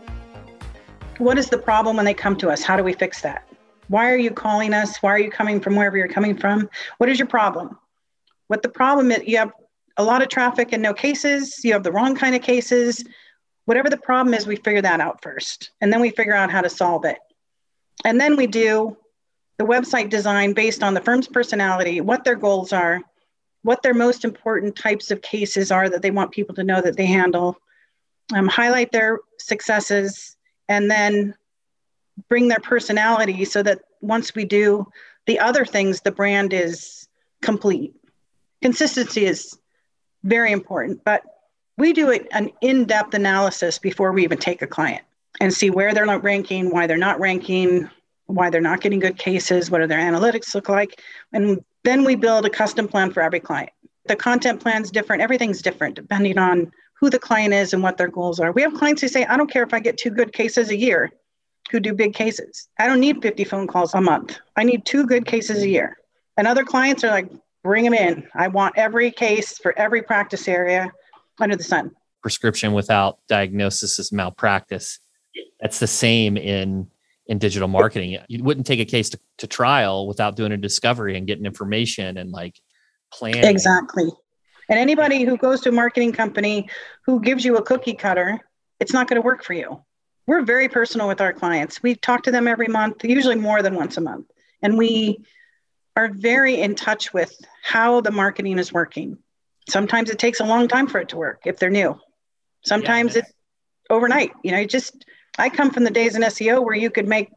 what 1.19 1.37
is 1.37 1.51
the 1.51 1.59
problem 1.59 1.97
when 1.97 2.07
they 2.07 2.15
come 2.15 2.35
to 2.39 2.49
us? 2.49 2.63
How 2.63 2.79
do 2.79 2.83
we 2.83 2.95
fix 2.95 3.21
that? 3.21 3.47
Why 3.89 4.11
are 4.11 4.17
you 4.17 4.31
calling 4.31 4.73
us? 4.73 5.03
Why 5.03 5.11
are 5.11 5.19
you 5.19 5.31
coming 5.31 5.61
from 5.61 5.77
wherever 5.77 5.99
you're 5.99 6.09
coming 6.09 6.35
from? 6.35 6.67
What 6.97 7.11
is 7.11 7.19
your 7.19 7.29
problem? 7.29 7.77
What 8.47 8.63
the 8.63 8.71
problem 8.71 9.13
is, 9.13 9.21
you 9.27 9.37
have 9.37 9.53
a 9.99 10.03
lot 10.03 10.23
of 10.23 10.31
traffic 10.31 10.73
and 10.73 10.83
no 10.83 10.95
cases, 10.95 11.63
you 11.63 11.75
have 11.75 11.83
the 11.83 11.93
wrong 11.93 12.15
kind 12.15 12.35
of 12.35 12.41
cases. 12.41 13.05
Whatever 13.69 13.91
the 13.91 13.99
problem 13.99 14.33
is, 14.33 14.47
we 14.47 14.57
figure 14.57 14.81
that 14.81 14.99
out 14.99 15.21
first. 15.23 15.73
And 15.83 15.93
then 15.93 16.01
we 16.01 16.09
figure 16.09 16.35
out 16.35 16.51
how 16.51 16.63
to 16.63 16.71
solve 16.71 17.05
it. 17.05 17.19
And 18.03 18.19
then 18.19 18.35
we 18.35 18.47
do 18.47 18.97
the 19.59 19.67
website 19.67 20.09
design 20.09 20.55
based 20.55 20.83
on 20.83 20.95
the 20.95 21.03
firm's 21.03 21.29
personality, 21.29 22.01
what 22.01 22.25
their 22.25 22.35
goals 22.35 22.73
are, 22.73 23.03
what 23.65 23.83
their 23.83 23.93
most 23.93 24.25
important 24.25 24.75
types 24.75 25.11
of 25.11 25.21
cases 25.21 25.71
are 25.71 25.87
that 25.91 26.01
they 26.01 26.11
want 26.11 26.31
people 26.31 26.55
to 26.55 26.65
know 26.65 26.81
that 26.81 26.97
they 26.97 27.05
handle, 27.05 27.59
um, 28.33 28.49
highlight 28.49 28.91
their 28.91 29.19
successes, 29.39 30.39
and 30.71 30.91
then 30.91 31.35
bring 32.31 32.49
their 32.49 32.61
personality 32.61 33.45
so 33.45 33.63
that 33.63 33.83
once 34.01 34.35
we 34.35 34.47
do 34.47 34.91
the 35.27 35.39
other 35.39 35.67
things, 35.67 36.01
the 36.01 36.11
brand 36.11 36.55
is 36.55 37.07
complete. 37.43 37.95
Consistency 38.63 39.27
is 39.27 39.59
very 40.25 40.53
important, 40.53 41.05
but 41.05 41.23
we 41.79 41.93
do 41.93 42.11
an 42.11 42.51
in 42.61 42.85
depth 42.85 43.15
analysis 43.15 43.79
before 43.79 44.13
we 44.13 44.25
even 44.25 44.37
take 44.37 44.61
a 44.63 44.67
client 44.67 45.03
and 45.41 45.55
see 45.55 45.71
where 45.71 45.95
they're 45.95 46.05
not 46.05 46.25
ranking, 46.25 46.71
why 46.71 46.87
they're 46.87 46.97
not 46.97 47.21
ranking, 47.21 47.89
why 48.27 48.51
they're 48.51 48.61
not 48.61 48.81
getting 48.81 48.99
good 48.99 49.17
cases, 49.17 49.71
what 49.71 49.79
do 49.79 49.87
their 49.87 50.01
analytics 50.01 50.55
look 50.55 50.69
like. 50.69 51.01
And 51.33 51.65
then 51.85 52.05
we 52.05 52.17
build 52.17 52.45
a 52.45 52.51
custom 52.51 52.89
plan 52.89 53.13
for 53.13 53.23
every 53.23 53.41
client. 53.41 53.71
The 54.07 54.17
content 54.17 54.61
plan's 54.61 54.91
different, 54.91 55.23
everything's 55.23 55.63
different 55.63 55.95
depending 55.95 56.37
on 56.37 56.73
who 56.99 57.11
the 57.11 57.19
client 57.19 57.55
is 57.55 57.73
and 57.73 57.83
what 57.83 57.97
their 57.97 58.09
goals 58.09 58.41
are. 58.41 58.51
We 58.51 58.63
have 58.63 58.75
clients 58.75 59.01
who 59.01 59.09
say, 59.09 59.25
I 59.25 59.37
don't 59.37 59.51
care 59.51 59.63
if 59.63 59.73
I 59.73 59.79
get 59.79 59.97
two 59.97 60.11
good 60.11 60.33
cases 60.33 60.71
a 60.71 60.77
year 60.77 61.13
who 61.71 61.79
do 61.79 61.95
big 61.95 62.13
cases. 62.13 62.69
I 62.81 62.89
don't 62.89 62.99
need 62.99 63.23
50 63.23 63.45
phone 63.45 63.67
calls 63.69 63.95
a 63.95 64.01
month. 64.01 64.37
I 64.57 64.65
need 64.65 64.85
two 64.85 65.07
good 65.07 65.27
cases 65.27 65.63
a 65.63 65.69
year. 65.69 65.97
And 66.37 66.49
other 66.49 66.65
clients 66.65 67.05
are 67.05 67.11
like, 67.11 67.31
bring 67.63 67.85
them 67.85 67.95
in. 67.95 68.27
I 68.35 68.49
want 68.49 68.77
every 68.77 69.13
case 69.13 69.59
for 69.59 69.79
every 69.79 70.03
practice 70.03 70.49
area 70.49 70.91
under 71.41 71.57
the 71.57 71.65
sun. 71.65 71.93
Prescription 72.23 72.73
without 72.73 73.19
diagnosis 73.29 73.99
is 73.99 74.13
malpractice. 74.13 74.99
That's 75.61 75.79
the 75.79 75.87
same 75.87 76.37
in 76.37 76.89
in 77.27 77.39
digital 77.39 77.69
marketing. 77.69 78.19
You 78.29 78.43
wouldn't 78.43 78.67
take 78.67 78.81
a 78.81 78.87
case 78.87 79.11
to, 79.11 79.21
to 79.39 79.47
trial 79.47 80.07
without 80.07 80.35
doing 80.35 80.53
a 80.53 80.57
discovery 80.57 81.17
and 81.17 81.27
getting 81.27 81.45
information 81.45 82.17
and 82.17 82.31
like 82.31 82.59
planning. 83.13 83.45
Exactly. 83.45 84.09
And 84.71 84.79
anybody 84.79 85.25
who 85.25 85.37
goes 85.37 85.61
to 85.63 85.69
a 85.69 85.73
marketing 85.73 86.13
company 86.13 86.71
who 87.05 87.21
gives 87.21 87.45
you 87.45 87.59
a 87.59 87.63
cookie 87.63 87.93
cutter, 87.93 88.41
it's 88.81 88.95
not 88.95 89.09
going 89.09 89.21
to 89.21 89.25
work 89.25 89.45
for 89.45 89.53
you 89.53 89.83
we're 90.29 90.43
very 90.43 90.69
personal 90.69 91.09
with 91.09 91.23
our 91.23 91.33
clients. 91.33 91.83
We 91.83 91.95
talk 91.95 92.23
to 92.25 92.31
them 92.31 92.47
every 92.47 92.69
month, 92.69 93.03
usually 93.03 93.35
more 93.35 93.63
than 93.63 93.75
once 93.75 93.97
a 93.97 94.03
month. 94.03 94.27
And 94.61 94.77
we 94.77 95.25
are 95.97 96.11
very 96.13 96.61
in 96.61 96.75
touch 96.75 97.15
with 97.15 97.35
how 97.63 98.03
the 98.03 98.11
marketing 98.11 98.59
is 98.59 98.71
working. 98.71 99.17
Sometimes 99.69 100.11
it 100.11 100.19
takes 100.19 100.41
a 100.41 100.45
long 100.45 100.69
time 100.69 100.87
for 100.87 101.01
it 101.01 101.09
to 101.11 101.17
work 101.17 101.43
if 101.45 101.59
they're 101.59 101.71
new. 101.71 101.99
Sometimes 102.65 103.15
yeah, 103.15 103.21
it's 103.21 103.33
overnight. 103.91 104.33
You 104.43 104.53
know, 104.53 104.65
just 104.65 105.05
I 105.39 105.49
come 105.49 105.71
from 105.71 105.85
the 105.85 105.91
days 105.91 106.17
in 106.17 106.23
SEO 106.23 106.65
where 106.65 106.75
you 106.75 106.91
could 106.91 107.09
make 107.09 107.31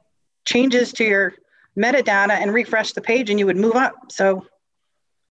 changes 0.45 0.91
to 0.93 1.03
your 1.03 1.33
metadata 1.77 2.31
and 2.31 2.53
refresh 2.53 2.93
the 2.93 3.01
page 3.01 3.29
and 3.29 3.39
you 3.39 3.45
would 3.45 3.57
move 3.57 3.75
up. 3.75 3.93
So 4.09 4.45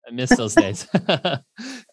I 0.06 0.12
miss 0.12 0.30
those 0.30 0.54
days. 0.54 0.86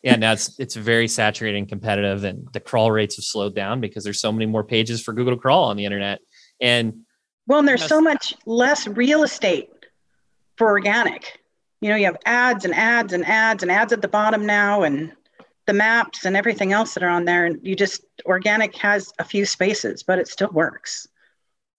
yeah, 0.04 0.16
now 0.16 0.34
it's 0.34 0.60
it's 0.60 0.76
very 0.76 1.08
saturated 1.08 1.58
and 1.58 1.68
competitive, 1.68 2.24
and 2.24 2.48
the 2.54 2.60
crawl 2.60 2.92
rates 2.92 3.18
have 3.18 3.26
slowed 3.26 3.56
down 3.56 3.82
because 3.82 4.04
there's 4.04 4.22
so 4.22 4.32
many 4.32 4.46
more 4.46 4.64
pages 4.64 5.02
for 5.02 5.14
Google 5.14 5.36
to 5.36 5.40
crawl 5.40 5.66
on 5.66 5.78
the 5.78 5.86
internet. 5.86 6.20
And 6.62 7.02
well, 7.48 7.60
and 7.60 7.68
there's 7.68 7.86
so 7.86 8.02
much 8.02 8.34
less 8.46 8.88
real 8.88 9.24
estate 9.24 9.70
for 10.58 10.70
organic. 10.70 11.40
You 11.82 11.90
know, 11.90 11.96
you 11.96 12.06
have 12.06 12.18
ads 12.26 12.66
and 12.66 12.74
ads 12.74 13.14
and 13.14 13.26
ads 13.26 13.64
and 13.64 13.72
ads 13.72 13.94
at 13.94 14.02
the 14.02 14.08
bottom 14.08 14.46
now, 14.46 14.84
and 14.84 15.14
the 15.66 15.74
maps 15.74 16.26
and 16.26 16.36
everything 16.36 16.74
else 16.74 16.94
that 16.94 17.04
are 17.04 17.10
on 17.10 17.26
there. 17.26 17.46
And 17.46 17.60
you 17.62 17.76
just 17.76 18.04
organic 18.26 18.76
has 18.78 19.12
a 19.20 19.24
few 19.24 19.46
spaces, 19.46 20.04
but 20.04 20.18
it 20.18 20.28
still 20.28 20.50
works. 20.52 21.08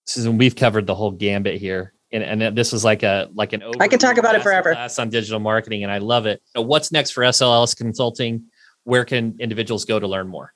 Susan, 0.05 0.37
we've 0.37 0.55
covered 0.55 0.87
the 0.87 0.95
whole 0.95 1.11
gambit 1.11 1.59
here 1.59 1.93
and, 2.11 2.41
and 2.41 2.57
this 2.57 2.71
was 2.71 2.83
like 2.83 3.03
a 3.03 3.29
like 3.33 3.53
an 3.53 3.63
I 3.79 3.87
can 3.87 3.99
talk 3.99 4.17
about 4.17 4.35
it 4.35 4.41
forever. 4.41 4.73
Class 4.73 4.99
on 4.99 5.09
digital 5.09 5.39
marketing, 5.39 5.83
and 5.83 5.91
I 5.91 5.99
love 5.99 6.25
it. 6.25 6.41
So 6.55 6.61
what's 6.61 6.91
next 6.91 7.11
for 7.11 7.23
SLS 7.23 7.75
Consulting? 7.75 8.45
Where 8.83 9.05
can 9.05 9.35
individuals 9.39 9.85
go 9.85 9.99
to 9.99 10.07
learn 10.07 10.27
more? 10.27 10.53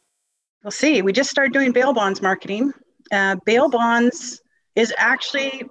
We'll 0.63 0.71
see. 0.71 1.01
We 1.01 1.13
just 1.13 1.29
started 1.29 1.53
doing 1.53 1.71
bail 1.71 1.93
bonds 1.93 2.21
marketing. 2.21 2.73
Uh, 3.12 3.36
bail 3.45 3.69
bonds 3.69 4.41
is 4.75 4.93
actually 4.97 5.63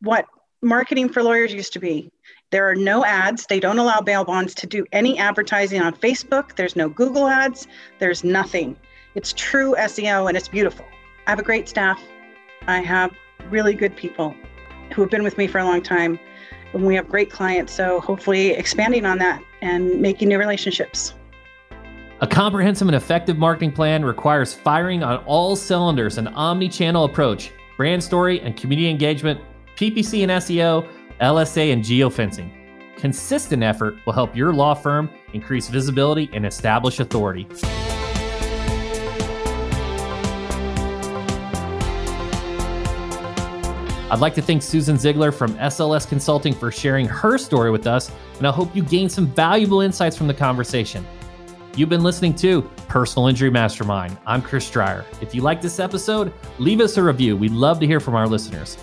what 0.00 0.26
marketing 0.60 1.08
for 1.08 1.22
lawyers 1.22 1.54
used 1.54 1.72
to 1.74 1.78
be. 1.78 2.10
There 2.52 2.68
are 2.68 2.74
no 2.74 3.02
ads. 3.02 3.46
They 3.46 3.58
don't 3.58 3.78
allow 3.78 4.02
bail 4.02 4.24
bonds 4.24 4.54
to 4.56 4.66
do 4.66 4.84
any 4.92 5.18
advertising 5.18 5.80
on 5.80 5.94
Facebook. 5.94 6.54
There's 6.56 6.76
no 6.76 6.90
Google 6.90 7.26
ads. 7.26 7.66
There's 7.98 8.22
nothing. 8.22 8.76
It's 9.14 9.32
true 9.32 9.74
SEO 9.78 10.28
and 10.28 10.36
it's 10.36 10.48
beautiful. 10.48 10.84
I 11.26 11.30
have 11.30 11.38
a 11.38 11.42
great 11.42 11.66
staff. 11.66 11.98
I 12.66 12.80
have 12.80 13.10
really 13.48 13.72
good 13.72 13.96
people 13.96 14.34
who 14.92 15.00
have 15.00 15.10
been 15.10 15.22
with 15.22 15.38
me 15.38 15.46
for 15.46 15.60
a 15.60 15.64
long 15.64 15.82
time. 15.82 16.20
And 16.74 16.84
we 16.84 16.94
have 16.94 17.08
great 17.08 17.30
clients. 17.30 17.72
So 17.72 18.00
hopefully 18.00 18.50
expanding 18.50 19.06
on 19.06 19.16
that 19.16 19.42
and 19.62 20.02
making 20.02 20.28
new 20.28 20.38
relationships. 20.38 21.14
A 22.20 22.26
comprehensive 22.26 22.86
and 22.86 22.94
effective 22.94 23.38
marketing 23.38 23.72
plan 23.72 24.04
requires 24.04 24.52
firing 24.52 25.02
on 25.02 25.24
all 25.24 25.56
cylinders, 25.56 26.18
an 26.18 26.28
omni 26.28 26.68
channel 26.68 27.04
approach, 27.04 27.50
brand 27.78 28.04
story 28.04 28.40
and 28.42 28.58
community 28.58 28.90
engagement, 28.90 29.40
PPC 29.76 30.22
and 30.22 30.30
SEO, 30.32 30.86
LSA 31.22 31.72
and 31.72 31.84
geofencing. 31.84 32.50
Consistent 32.96 33.62
effort 33.62 33.94
will 34.04 34.12
help 34.12 34.34
your 34.34 34.52
law 34.52 34.74
firm 34.74 35.08
increase 35.34 35.68
visibility 35.68 36.28
and 36.32 36.44
establish 36.44 36.98
authority. 36.98 37.46
I'd 44.10 44.18
like 44.18 44.34
to 44.34 44.42
thank 44.42 44.62
Susan 44.62 44.98
Ziegler 44.98 45.30
from 45.30 45.54
SLS 45.54 46.08
Consulting 46.08 46.52
for 46.54 46.72
sharing 46.72 47.06
her 47.06 47.38
story 47.38 47.70
with 47.70 47.86
us, 47.86 48.10
and 48.38 48.46
I 48.46 48.50
hope 48.50 48.74
you 48.74 48.82
gained 48.82 49.12
some 49.12 49.28
valuable 49.28 49.80
insights 49.80 50.16
from 50.16 50.26
the 50.26 50.34
conversation. 50.34 51.06
You've 51.76 51.88
been 51.88 52.02
listening 52.02 52.34
to 52.34 52.62
Personal 52.88 53.28
Injury 53.28 53.48
Mastermind. 53.48 54.18
I'm 54.26 54.42
Chris 54.42 54.68
Dreyer. 54.68 55.06
If 55.20 55.36
you 55.36 55.40
like 55.40 55.62
this 55.62 55.78
episode, 55.78 56.32
leave 56.58 56.80
us 56.80 56.96
a 56.96 57.02
review. 57.02 57.36
We'd 57.36 57.52
love 57.52 57.78
to 57.78 57.86
hear 57.86 58.00
from 58.00 58.16
our 58.16 58.26
listeners. 58.26 58.76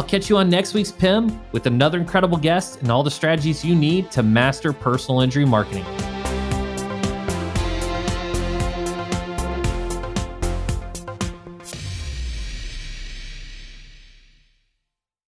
I'll 0.00 0.06
catch 0.06 0.30
you 0.30 0.38
on 0.38 0.48
next 0.48 0.72
week's 0.72 0.90
PIM 0.90 1.38
with 1.52 1.66
another 1.66 1.98
incredible 1.98 2.38
guest 2.38 2.80
and 2.80 2.90
all 2.90 3.02
the 3.02 3.10
strategies 3.10 3.62
you 3.62 3.74
need 3.74 4.10
to 4.12 4.22
master 4.22 4.72
personal 4.72 5.20
injury 5.20 5.44
marketing. 5.44 5.84